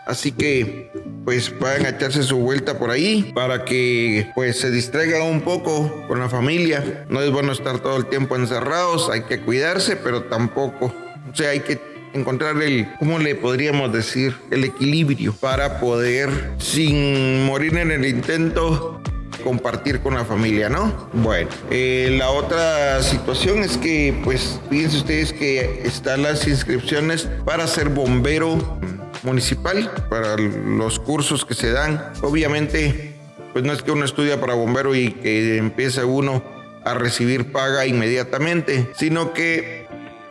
Así 0.07 0.33
que 0.33 0.91
pues 1.25 1.53
vayan 1.59 1.87
a 1.87 1.89
echarse 1.91 2.23
su 2.23 2.37
vuelta 2.37 2.79
por 2.79 2.91
ahí 2.91 3.33
para 3.35 3.65
que 3.65 4.31
pues 4.35 4.61
se 4.61 4.71
distraigan 4.71 5.23
un 5.23 5.41
poco 5.41 5.93
con 6.07 6.21
la 6.21 6.29
familia. 6.29 7.05
No 7.09 7.21
es 7.21 7.31
bueno 7.31 7.53
estar 7.53 7.81
todo 7.81 7.97
el 7.97 8.07
tiempo 8.07 8.37
encerrados, 8.37 9.11
hay 9.11 9.23
que 9.23 9.41
cuidarse, 9.41 9.97
pero 9.97 10.23
tampoco 10.25 10.95
o 11.33 11.35
sea, 11.35 11.51
hay 11.51 11.61
que 11.61 11.79
encontrar 12.15 12.63
el, 12.63 12.89
¿cómo 12.99 13.19
le 13.19 13.35
podríamos 13.35 13.93
decir? 13.93 14.35
El 14.51 14.65
equilibrio 14.65 15.35
para 15.35 15.81
poder, 15.81 16.31
sin 16.59 17.45
morir 17.45 17.77
en 17.77 17.91
el 17.91 18.07
intento, 18.07 19.03
compartir 19.45 20.01
con 20.01 20.15
la 20.15 20.25
familia, 20.25 20.69
¿no? 20.69 21.11
Bueno, 21.13 21.51
eh, 21.71 22.15
la 22.17 22.31
otra 22.31 23.03
situación 23.03 23.59
es 23.59 23.77
que, 23.77 24.19
pues, 24.25 24.59
fíjense 24.71 24.97
ustedes 24.99 25.33
que 25.33 25.83
están 25.85 26.23
las 26.23 26.47
inscripciones 26.49 27.29
para 27.45 27.67
ser 27.67 27.91
bombero 27.91 28.79
municipal, 29.27 29.91
para 30.09 30.37
los 30.37 30.99
cursos 30.99 31.45
que 31.45 31.55
se 31.55 31.73
dan. 31.73 32.13
Obviamente, 32.23 33.15
pues 33.53 33.65
no 33.65 33.73
es 33.73 33.83
que 33.83 33.91
uno 33.93 34.05
estudia 34.05 34.41
para 34.41 34.55
bombero 34.55 34.95
y 34.95 35.13
que 35.13 35.59
empiece 35.59 36.05
uno 36.05 36.43
a 36.85 36.95
recibir 36.95 37.53
paga 37.53 37.85
inmediatamente, 37.85 38.91
sino 38.97 39.35
que 39.35 39.87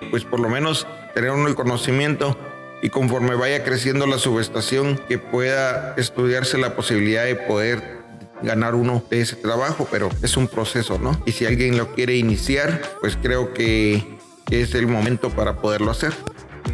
pues 0.09 0.23
por 0.23 0.39
lo 0.39 0.49
menos 0.49 0.87
tener 1.13 1.31
uno 1.31 1.47
el 1.47 1.55
conocimiento 1.55 2.37
y 2.81 2.89
conforme 2.89 3.35
vaya 3.35 3.63
creciendo 3.63 4.07
la 4.07 4.17
subestación 4.17 4.99
que 5.07 5.17
pueda 5.17 5.93
estudiarse 5.97 6.57
la 6.57 6.75
posibilidad 6.75 7.25
de 7.25 7.35
poder 7.35 7.95
ganar 8.41 8.75
uno 8.75 9.03
de 9.09 9.21
ese 9.21 9.35
trabajo, 9.35 9.87
pero 9.89 10.09
es 10.21 10.37
un 10.37 10.47
proceso, 10.47 10.99
¿no? 10.99 11.19
Y 11.25 11.31
si 11.31 11.45
alguien 11.45 11.77
lo 11.77 11.93
quiere 11.93 12.15
iniciar, 12.15 12.81
pues 13.01 13.17
creo 13.21 13.53
que 13.53 14.17
es 14.51 14.75
el 14.75 14.87
momento 14.87 15.29
para 15.29 15.55
poderlo 15.57 15.91
hacer. 15.91 16.13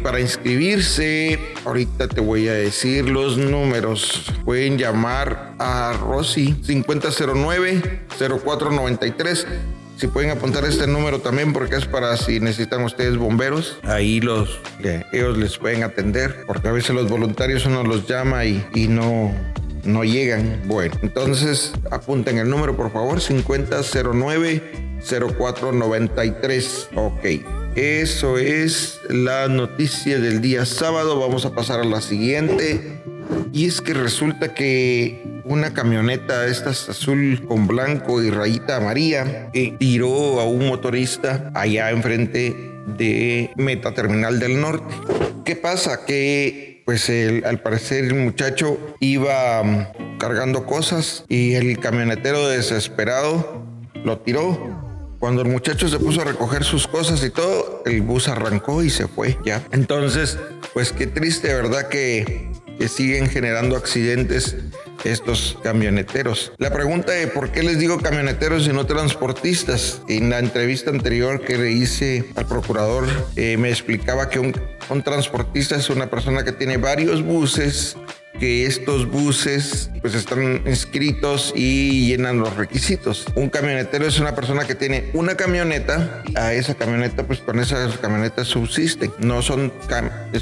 Para 0.02 0.20
inscribirse, 0.20 1.38
ahorita 1.64 2.08
te 2.08 2.20
voy 2.20 2.48
a 2.48 2.54
decir 2.54 3.08
los 3.08 3.36
números. 3.36 4.24
Pueden 4.44 4.78
llamar 4.78 5.54
a 5.58 5.92
Rosy 6.00 6.56
5009 6.62 8.06
0493 8.18 9.46
si 10.02 10.08
pueden 10.08 10.30
apuntar 10.30 10.64
este 10.64 10.88
número 10.88 11.20
también 11.20 11.52
porque 11.52 11.76
es 11.76 11.86
para 11.86 12.16
si 12.16 12.40
necesitan 12.40 12.82
ustedes 12.82 13.16
bomberos, 13.16 13.78
ahí 13.84 14.20
los 14.20 14.58
ellos 15.12 15.38
les 15.38 15.58
pueden 15.58 15.84
atender, 15.84 16.44
porque 16.44 16.66
a 16.66 16.72
veces 16.72 16.90
los 16.90 17.08
voluntarios 17.08 17.66
uno 17.66 17.84
los 17.84 18.08
llama 18.08 18.44
y, 18.44 18.66
y 18.74 18.88
no 18.88 19.32
no 19.84 20.02
llegan. 20.02 20.62
Bueno, 20.66 20.94
entonces 21.02 21.72
apunten 21.92 22.38
el 22.38 22.50
número 22.50 22.76
por 22.76 22.92
favor 22.92 23.20
5009 23.20 24.62
0493. 25.38 26.88
Ok. 26.96 27.61
Eso 27.74 28.36
es 28.36 29.00
la 29.08 29.48
noticia 29.48 30.18
del 30.18 30.42
día 30.42 30.66
sábado. 30.66 31.18
Vamos 31.18 31.46
a 31.46 31.54
pasar 31.54 31.80
a 31.80 31.84
la 31.84 32.02
siguiente. 32.02 33.02
Y 33.50 33.66
es 33.66 33.80
que 33.80 33.94
resulta 33.94 34.52
que 34.52 35.40
una 35.44 35.72
camioneta, 35.72 36.46
esta 36.46 36.70
azul 36.70 37.42
con 37.48 37.66
blanco 37.66 38.22
y 38.22 38.28
rayita 38.28 38.76
amarilla, 38.76 39.48
eh, 39.54 39.74
tiró 39.78 40.38
a 40.38 40.44
un 40.44 40.68
motorista 40.68 41.50
allá 41.54 41.90
enfrente 41.90 42.54
de 42.98 43.50
Meta 43.56 43.94
Terminal 43.94 44.38
del 44.38 44.60
Norte. 44.60 44.94
¿Qué 45.46 45.56
pasa? 45.56 46.04
Que 46.04 46.82
pues 46.84 47.10
al 47.44 47.60
parecer 47.60 48.04
el 48.04 48.14
muchacho 48.14 48.78
iba 49.00 49.62
mm, 49.62 50.18
cargando 50.18 50.66
cosas 50.66 51.24
y 51.26 51.54
el 51.54 51.78
camionetero 51.78 52.48
desesperado 52.48 53.64
lo 54.04 54.18
tiró. 54.18 54.91
Cuando 55.22 55.42
el 55.42 55.48
muchacho 55.48 55.86
se 55.86 56.00
puso 56.00 56.22
a 56.22 56.24
recoger 56.24 56.64
sus 56.64 56.88
cosas 56.88 57.22
y 57.22 57.30
todo, 57.30 57.84
el 57.86 58.02
bus 58.02 58.26
arrancó 58.26 58.82
y 58.82 58.90
se 58.90 59.06
fue 59.06 59.38
ya. 59.44 59.62
Entonces, 59.70 60.36
pues 60.74 60.90
qué 60.90 61.06
triste, 61.06 61.54
¿verdad? 61.54 61.86
Que, 61.86 62.50
que 62.76 62.88
siguen 62.88 63.28
generando 63.28 63.76
accidentes 63.76 64.56
estos 65.04 65.56
camioneteros. 65.62 66.50
La 66.58 66.72
pregunta 66.72 67.12
de 67.12 67.28
por 67.28 67.52
qué 67.52 67.62
les 67.62 67.78
digo 67.78 68.00
camioneteros 68.00 68.66
y 68.66 68.72
no 68.72 68.84
transportistas. 68.84 70.02
En 70.08 70.28
la 70.28 70.40
entrevista 70.40 70.90
anterior 70.90 71.40
que 71.40 71.56
le 71.56 71.70
hice 71.70 72.24
al 72.34 72.46
procurador 72.46 73.06
eh, 73.36 73.56
me 73.56 73.68
explicaba 73.68 74.28
que 74.28 74.40
un, 74.40 74.52
un 74.90 75.02
transportista 75.04 75.76
es 75.76 75.88
una 75.88 76.10
persona 76.10 76.42
que 76.42 76.50
tiene 76.50 76.78
varios 76.78 77.22
buses 77.22 77.96
que 78.38 78.66
estos 78.66 79.10
buses 79.10 79.90
pues 80.00 80.14
están 80.14 80.62
inscritos 80.66 81.52
y 81.54 82.08
llenan 82.08 82.40
los 82.40 82.56
requisitos. 82.56 83.26
Un 83.34 83.48
camionetero 83.50 84.06
es 84.06 84.18
una 84.18 84.34
persona 84.34 84.66
que 84.66 84.74
tiene 84.74 85.10
una 85.12 85.36
camioneta, 85.36 86.22
a 86.34 86.52
esa 86.52 86.74
camioneta 86.74 87.24
pues 87.24 87.40
con 87.40 87.60
esas 87.60 87.98
camionetas 87.98 88.48
subsisten, 88.48 89.12
no 89.18 89.42
son 89.42 89.72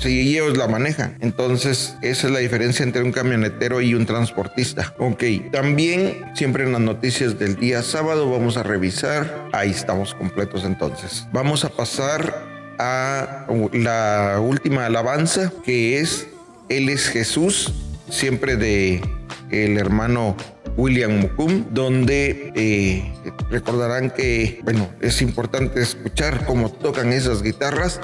y 0.04 0.36
ellos 0.36 0.56
la 0.56 0.68
manejan. 0.68 1.16
Entonces 1.20 1.94
esa 2.02 2.26
es 2.26 2.32
la 2.32 2.38
diferencia 2.38 2.84
entre 2.84 3.02
un 3.02 3.12
camionetero 3.12 3.80
y 3.80 3.94
un 3.94 4.06
transportista. 4.06 4.94
Ok, 4.98 5.24
también 5.52 6.24
siempre 6.34 6.64
en 6.64 6.72
las 6.72 6.80
noticias 6.80 7.38
del 7.38 7.56
día 7.56 7.82
sábado 7.82 8.30
vamos 8.30 8.56
a 8.56 8.62
revisar, 8.62 9.48
ahí 9.52 9.70
estamos 9.70 10.14
completos 10.14 10.64
entonces. 10.64 11.26
Vamos 11.32 11.64
a 11.64 11.68
pasar 11.68 12.48
a 12.78 13.46
la 13.72 14.38
última 14.40 14.86
alabanza 14.86 15.52
que 15.64 16.00
es 16.00 16.26
Él 16.70 16.88
es 16.88 17.08
Jesús, 17.08 17.74
siempre 18.08 18.56
de 18.56 19.02
el 19.50 19.76
hermano 19.76 20.36
William 20.76 21.18
Mukum, 21.18 21.66
donde 21.72 22.52
eh, 22.54 23.12
recordarán 23.50 24.10
que, 24.10 24.60
bueno, 24.62 24.88
es 25.00 25.20
importante 25.20 25.82
escuchar 25.82 26.46
cómo 26.46 26.70
tocan 26.70 27.12
esas 27.12 27.42
guitarras 27.42 28.00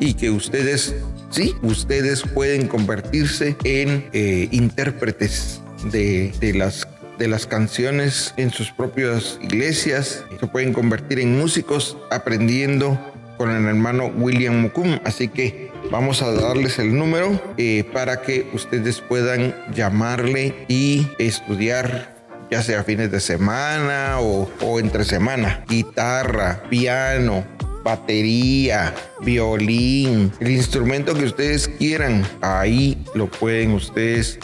y 0.00 0.14
que 0.14 0.30
ustedes, 0.30 0.96
sí, 1.30 1.54
ustedes 1.62 2.22
pueden 2.22 2.66
convertirse 2.66 3.56
en 3.64 4.08
eh, 4.12 4.48
intérpretes 4.50 5.62
de, 5.90 6.32
de 6.40 6.54
las 6.54 6.86
de 7.18 7.26
las 7.26 7.46
canciones 7.46 8.32
en 8.36 8.52
sus 8.52 8.70
propias 8.70 9.40
iglesias, 9.42 10.24
se 10.38 10.46
pueden 10.46 10.72
convertir 10.72 11.18
en 11.18 11.36
músicos 11.36 11.96
aprendiendo 12.10 12.96
con 13.38 13.50
el 13.50 13.64
hermano 13.64 14.12
William 14.16 14.60
Mukum. 14.60 14.98
Así 15.04 15.28
que 15.28 15.70
vamos 15.90 16.20
a 16.20 16.32
darles 16.32 16.78
el 16.78 16.94
número 16.94 17.40
eh, 17.56 17.84
para 17.92 18.20
que 18.20 18.46
ustedes 18.52 19.00
puedan 19.00 19.54
llamarle 19.74 20.66
y 20.68 21.06
estudiar 21.18 22.18
ya 22.50 22.62
sea 22.62 22.82
fines 22.82 23.10
de 23.10 23.20
semana 23.20 24.20
o, 24.20 24.50
o 24.62 24.80
entre 24.80 25.04
semana. 25.04 25.64
Guitarra, 25.68 26.62
piano, 26.68 27.44
batería, 27.84 28.94
violín, 29.20 30.32
el 30.40 30.50
instrumento 30.50 31.14
que 31.14 31.24
ustedes 31.24 31.68
quieran, 31.68 32.26
ahí 32.40 33.02
lo 33.14 33.30
pueden 33.30 33.72
ustedes 33.72 34.38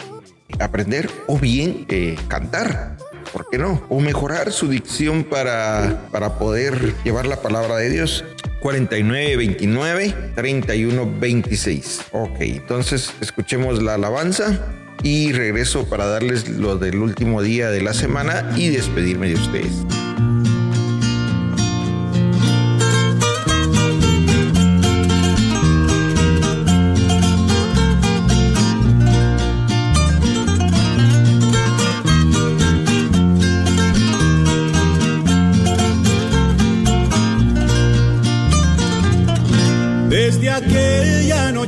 aprender 0.59 1.09
o 1.27 1.37
bien 1.37 1.85
eh, 1.89 2.15
cantar. 2.27 2.97
¿Por 3.31 3.49
qué 3.49 3.57
no? 3.57 3.83
O 3.89 3.99
mejorar 3.99 4.51
su 4.51 4.69
dicción 4.69 5.23
para, 5.25 6.07
para 6.11 6.39
poder 6.39 6.95
llevar 7.03 7.25
la 7.25 7.41
palabra 7.41 7.75
de 7.75 7.89
Dios. 7.89 8.23
49 8.65 9.37
29 9.37 10.15
31 10.33 11.19
26. 11.19 12.01
Ok, 12.13 12.37
entonces 12.39 13.13
escuchemos 13.21 13.83
la 13.83 13.93
alabanza 13.93 14.59
y 15.03 15.33
regreso 15.33 15.87
para 15.87 16.07
darles 16.07 16.49
lo 16.49 16.75
del 16.75 16.95
último 16.95 17.43
día 17.43 17.69
de 17.69 17.83
la 17.83 17.93
semana 17.93 18.55
y 18.57 18.69
despedirme 18.69 19.27
de 19.27 19.35
ustedes. 19.35 20.04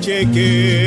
Que 0.07 0.86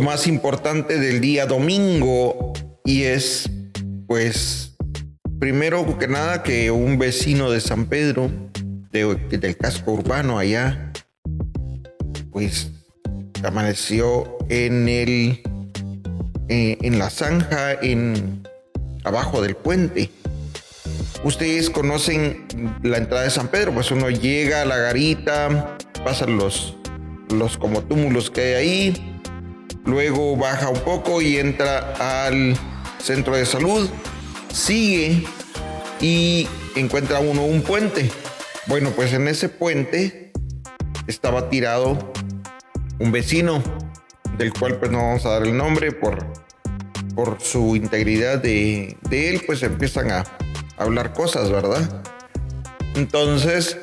más 0.00 0.26
importante 0.26 0.98
del 0.98 1.20
día 1.20 1.46
domingo 1.46 2.52
y 2.84 3.02
es 3.02 3.50
pues 4.06 4.76
primero 5.38 5.98
que 5.98 6.08
nada 6.08 6.42
que 6.42 6.70
un 6.70 6.98
vecino 6.98 7.50
de 7.50 7.60
San 7.60 7.86
Pedro 7.86 8.30
del 8.90 9.56
casco 9.56 9.92
urbano 9.92 10.38
allá 10.38 10.92
pues 12.32 12.70
amaneció 13.44 14.36
en 14.48 14.88
el 14.88 15.42
eh, 16.48 16.78
en 16.82 16.98
la 16.98 17.10
zanja 17.10 17.72
en 17.74 18.46
abajo 19.04 19.40
del 19.40 19.54
puente. 19.54 20.10
Ustedes 21.22 21.70
conocen 21.70 22.46
la 22.82 22.96
entrada 22.96 23.24
de 23.24 23.30
San 23.30 23.48
Pedro, 23.48 23.72
pues 23.72 23.90
uno 23.90 24.10
llega 24.10 24.62
a 24.62 24.64
la 24.64 24.76
garita, 24.76 25.76
pasa 26.04 26.26
los 26.26 26.76
los 27.30 27.56
como 27.56 27.82
túmulos 27.82 28.30
que 28.30 28.40
hay 28.40 28.54
ahí, 28.54 29.09
luego 29.84 30.36
baja 30.36 30.68
un 30.68 30.80
poco 30.80 31.22
y 31.22 31.38
entra 31.38 32.28
al 32.28 32.56
centro 33.02 33.36
de 33.36 33.46
salud, 33.46 33.88
sigue 34.52 35.24
y 36.00 36.48
encuentra 36.76 37.20
uno 37.20 37.44
un 37.44 37.62
puente. 37.62 38.10
Bueno, 38.66 38.90
pues 38.90 39.12
en 39.12 39.28
ese 39.28 39.48
puente 39.48 40.32
estaba 41.06 41.48
tirado 41.48 42.12
un 42.98 43.12
vecino, 43.12 43.62
del 44.36 44.52
cual 44.52 44.78
pues 44.78 44.90
no 44.90 44.98
vamos 44.98 45.26
a 45.26 45.30
dar 45.30 45.42
el 45.42 45.56
nombre 45.56 45.92
por, 45.92 46.26
por 47.14 47.40
su 47.40 47.76
integridad 47.76 48.38
de, 48.38 48.96
él, 49.10 49.42
pues 49.46 49.62
empiezan 49.62 50.10
a, 50.10 50.24
hablar 50.76 51.12
cosas, 51.12 51.50
¿verdad? 51.50 52.02
Entonces, 52.94 53.76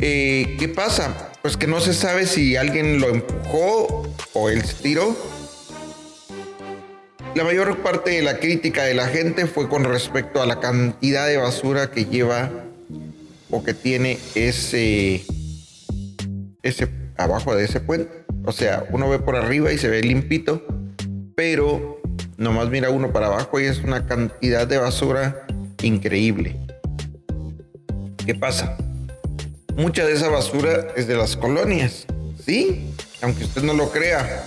eh, 0.00 0.56
¿qué 0.58 0.68
pasa? 0.68 1.32
Pues 1.40 1.56
que 1.56 1.66
no 1.66 1.80
se 1.80 1.94
sabe 1.94 2.26
si 2.26 2.56
alguien 2.56 3.00
lo 3.00 3.08
empujó 3.08 4.13
o 4.34 4.50
él 4.50 4.62
se 4.64 4.74
tiró. 4.74 5.16
La 7.34 7.42
mayor 7.42 7.78
parte 7.78 8.10
de 8.10 8.22
la 8.22 8.38
crítica 8.38 8.84
de 8.84 8.94
la 8.94 9.08
gente 9.08 9.46
fue 9.46 9.68
con 9.68 9.84
respecto 9.84 10.40
a 10.42 10.46
la 10.46 10.60
cantidad 10.60 11.26
de 11.26 11.38
basura 11.38 11.90
que 11.90 12.04
lleva 12.04 12.50
o 13.50 13.64
que 13.64 13.74
tiene 13.74 14.18
ese, 14.34 15.24
ese 16.62 16.88
abajo 17.16 17.56
de 17.56 17.64
ese 17.64 17.80
puente. 17.80 18.24
O 18.44 18.52
sea, 18.52 18.84
uno 18.90 19.08
ve 19.08 19.18
por 19.18 19.36
arriba 19.36 19.72
y 19.72 19.78
se 19.78 19.88
ve 19.88 20.00
limpito, 20.02 20.64
pero 21.34 22.00
nomás 22.36 22.68
mira 22.68 22.90
uno 22.90 23.12
para 23.12 23.26
abajo 23.26 23.58
y 23.58 23.64
es 23.64 23.78
una 23.78 24.06
cantidad 24.06 24.66
de 24.66 24.78
basura 24.78 25.46
increíble. 25.82 26.56
¿Qué 28.24 28.34
pasa? 28.34 28.76
Mucha 29.76 30.06
de 30.06 30.12
esa 30.12 30.28
basura 30.28 30.88
es 30.96 31.08
de 31.08 31.16
las 31.16 31.36
colonias, 31.36 32.06
¿sí? 32.44 32.90
Aunque 33.24 33.44
usted 33.44 33.62
no 33.62 33.72
lo 33.72 33.90
crea. 33.90 34.44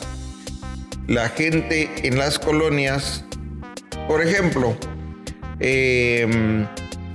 La 1.07 1.29
gente 1.29 1.89
en 2.03 2.19
las 2.19 2.37
colonias, 2.37 3.23
por 4.07 4.21
ejemplo, 4.21 4.77
em, 5.59 6.67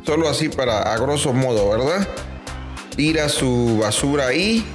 solo 0.05 0.29
así 0.29 0.49
para 0.49 0.93
a 0.93 0.99
grosso 0.99 1.33
modo, 1.33 1.71
¿verdad? 1.71 2.09
Tira 2.97 3.29
su 3.29 3.79
basura 3.81 4.27
ahí, 4.27 4.67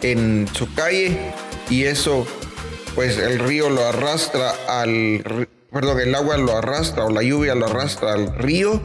en 0.00 0.48
su 0.54 0.72
calle, 0.72 1.34
y 1.68 1.84
eso, 1.84 2.26
pues 2.94 3.18
el 3.18 3.38
río 3.38 3.68
lo 3.68 3.84
arrastra 3.84 4.54
al, 4.68 5.48
perdón, 5.70 6.00
el 6.00 6.14
agua 6.14 6.38
lo 6.38 6.56
arrastra 6.56 7.04
o 7.04 7.10
la 7.10 7.22
lluvia 7.22 7.54
lo 7.54 7.66
arrastra 7.66 8.14
al 8.14 8.34
río 8.36 8.80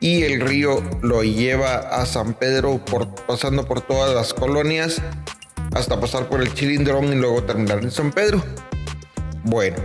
y 0.00 0.22
el 0.22 0.40
río 0.40 0.82
lo 1.02 1.22
lleva 1.22 1.76
a 1.76 2.06
San 2.06 2.32
Pedro 2.32 2.82
por, 2.82 3.14
pasando 3.26 3.66
por 3.66 3.82
todas 3.82 4.14
las 4.14 4.32
colonias 4.32 5.02
hasta 5.74 5.98
pasar 6.00 6.28
por 6.28 6.42
el 6.42 6.52
Chilindrón 6.54 7.12
y 7.12 7.16
luego 7.16 7.42
terminar 7.44 7.82
en 7.82 7.90
San 7.90 8.12
Pedro. 8.12 8.42
Bueno, 9.44 9.76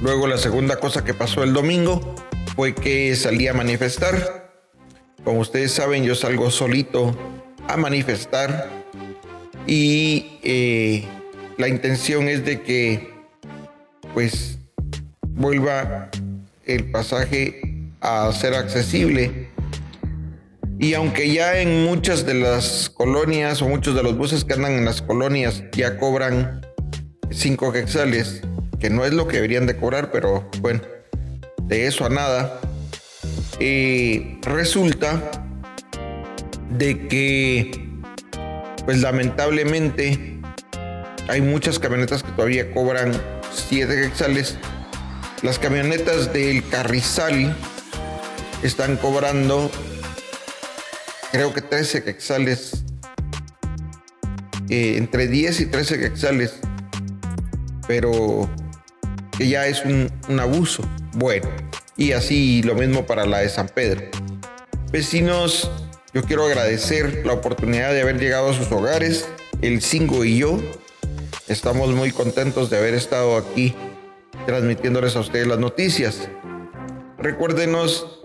luego 0.00 0.26
la 0.26 0.38
segunda 0.38 0.76
cosa 0.76 1.04
que 1.04 1.14
pasó 1.14 1.42
el 1.42 1.52
domingo 1.52 2.14
fue 2.54 2.74
que 2.74 3.14
salí 3.16 3.48
a 3.48 3.54
manifestar. 3.54 4.52
Como 5.24 5.40
ustedes 5.40 5.72
saben, 5.72 6.04
yo 6.04 6.14
salgo 6.14 6.50
solito 6.50 7.16
a 7.68 7.76
manifestar 7.76 8.68
y 9.66 10.38
eh, 10.42 11.04
la 11.56 11.68
intención 11.68 12.28
es 12.28 12.44
de 12.44 12.62
que 12.62 13.12
pues 14.14 14.58
vuelva 15.22 16.10
el 16.64 16.90
pasaje 16.90 17.90
a 18.00 18.30
ser 18.32 18.54
accesible. 18.54 19.41
Y 20.82 20.94
aunque 20.94 21.32
ya 21.32 21.60
en 21.60 21.84
muchas 21.84 22.26
de 22.26 22.34
las 22.34 22.90
colonias 22.90 23.62
o 23.62 23.68
muchos 23.68 23.94
de 23.94 24.02
los 24.02 24.16
buses 24.16 24.44
que 24.44 24.54
andan 24.54 24.72
en 24.72 24.84
las 24.84 25.00
colonias 25.00 25.62
ya 25.70 25.96
cobran 25.96 26.66
5 27.30 27.72
quetzales, 27.72 28.40
que 28.80 28.90
no 28.90 29.04
es 29.04 29.12
lo 29.12 29.28
que 29.28 29.36
deberían 29.36 29.66
de 29.66 29.76
cobrar, 29.76 30.10
pero 30.10 30.50
bueno, 30.58 30.80
de 31.62 31.86
eso 31.86 32.04
a 32.04 32.08
nada, 32.08 32.60
eh, 33.60 34.40
resulta 34.42 35.30
de 36.70 37.06
que, 37.06 37.70
pues 38.84 39.00
lamentablemente, 39.02 40.40
hay 41.28 41.42
muchas 41.42 41.78
camionetas 41.78 42.24
que 42.24 42.32
todavía 42.32 42.72
cobran 42.72 43.12
7 43.52 44.02
quetzales. 44.02 44.58
Las 45.42 45.60
camionetas 45.60 46.32
del 46.32 46.68
Carrizal 46.68 47.56
están 48.64 48.96
cobrando, 48.96 49.70
creo 51.32 51.54
que 51.54 51.62
13 51.62 52.04
quetzales, 52.04 52.84
eh, 54.68 54.96
entre 54.98 55.26
10 55.26 55.60
y 55.62 55.66
13 55.66 55.98
quetzales, 55.98 56.54
pero 57.88 58.48
que 59.36 59.48
ya 59.48 59.66
es 59.66 59.82
un, 59.84 60.12
un 60.28 60.40
abuso. 60.40 60.84
Bueno, 61.14 61.48
y 61.96 62.12
así 62.12 62.62
lo 62.62 62.74
mismo 62.74 63.06
para 63.06 63.24
la 63.24 63.38
de 63.38 63.48
San 63.48 63.68
Pedro. 63.68 64.02
Vecinos, 64.92 65.70
yo 66.12 66.22
quiero 66.22 66.44
agradecer 66.44 67.24
la 67.24 67.32
oportunidad 67.32 67.92
de 67.92 68.02
haber 68.02 68.20
llegado 68.20 68.50
a 68.50 68.54
sus 68.54 68.70
hogares. 68.70 69.26
El 69.62 69.80
Cingo 69.80 70.24
y 70.24 70.36
yo 70.36 70.58
estamos 71.48 71.88
muy 71.94 72.10
contentos 72.12 72.68
de 72.68 72.76
haber 72.76 72.92
estado 72.92 73.38
aquí 73.38 73.74
transmitiéndoles 74.46 75.16
a 75.16 75.20
ustedes 75.20 75.46
las 75.46 75.58
noticias. 75.58 76.28
Recuérdenos 77.16 78.20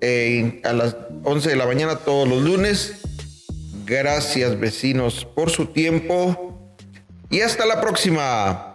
a 0.00 0.72
las 0.72 0.96
11 1.24 1.50
de 1.50 1.56
la 1.56 1.66
mañana 1.66 1.96
todos 1.96 2.28
los 2.28 2.42
lunes. 2.42 3.00
Gracias 3.84 4.58
vecinos 4.58 5.24
por 5.24 5.50
su 5.50 5.66
tiempo 5.66 6.76
y 7.30 7.40
hasta 7.40 7.66
la 7.66 7.80
próxima. 7.80 8.67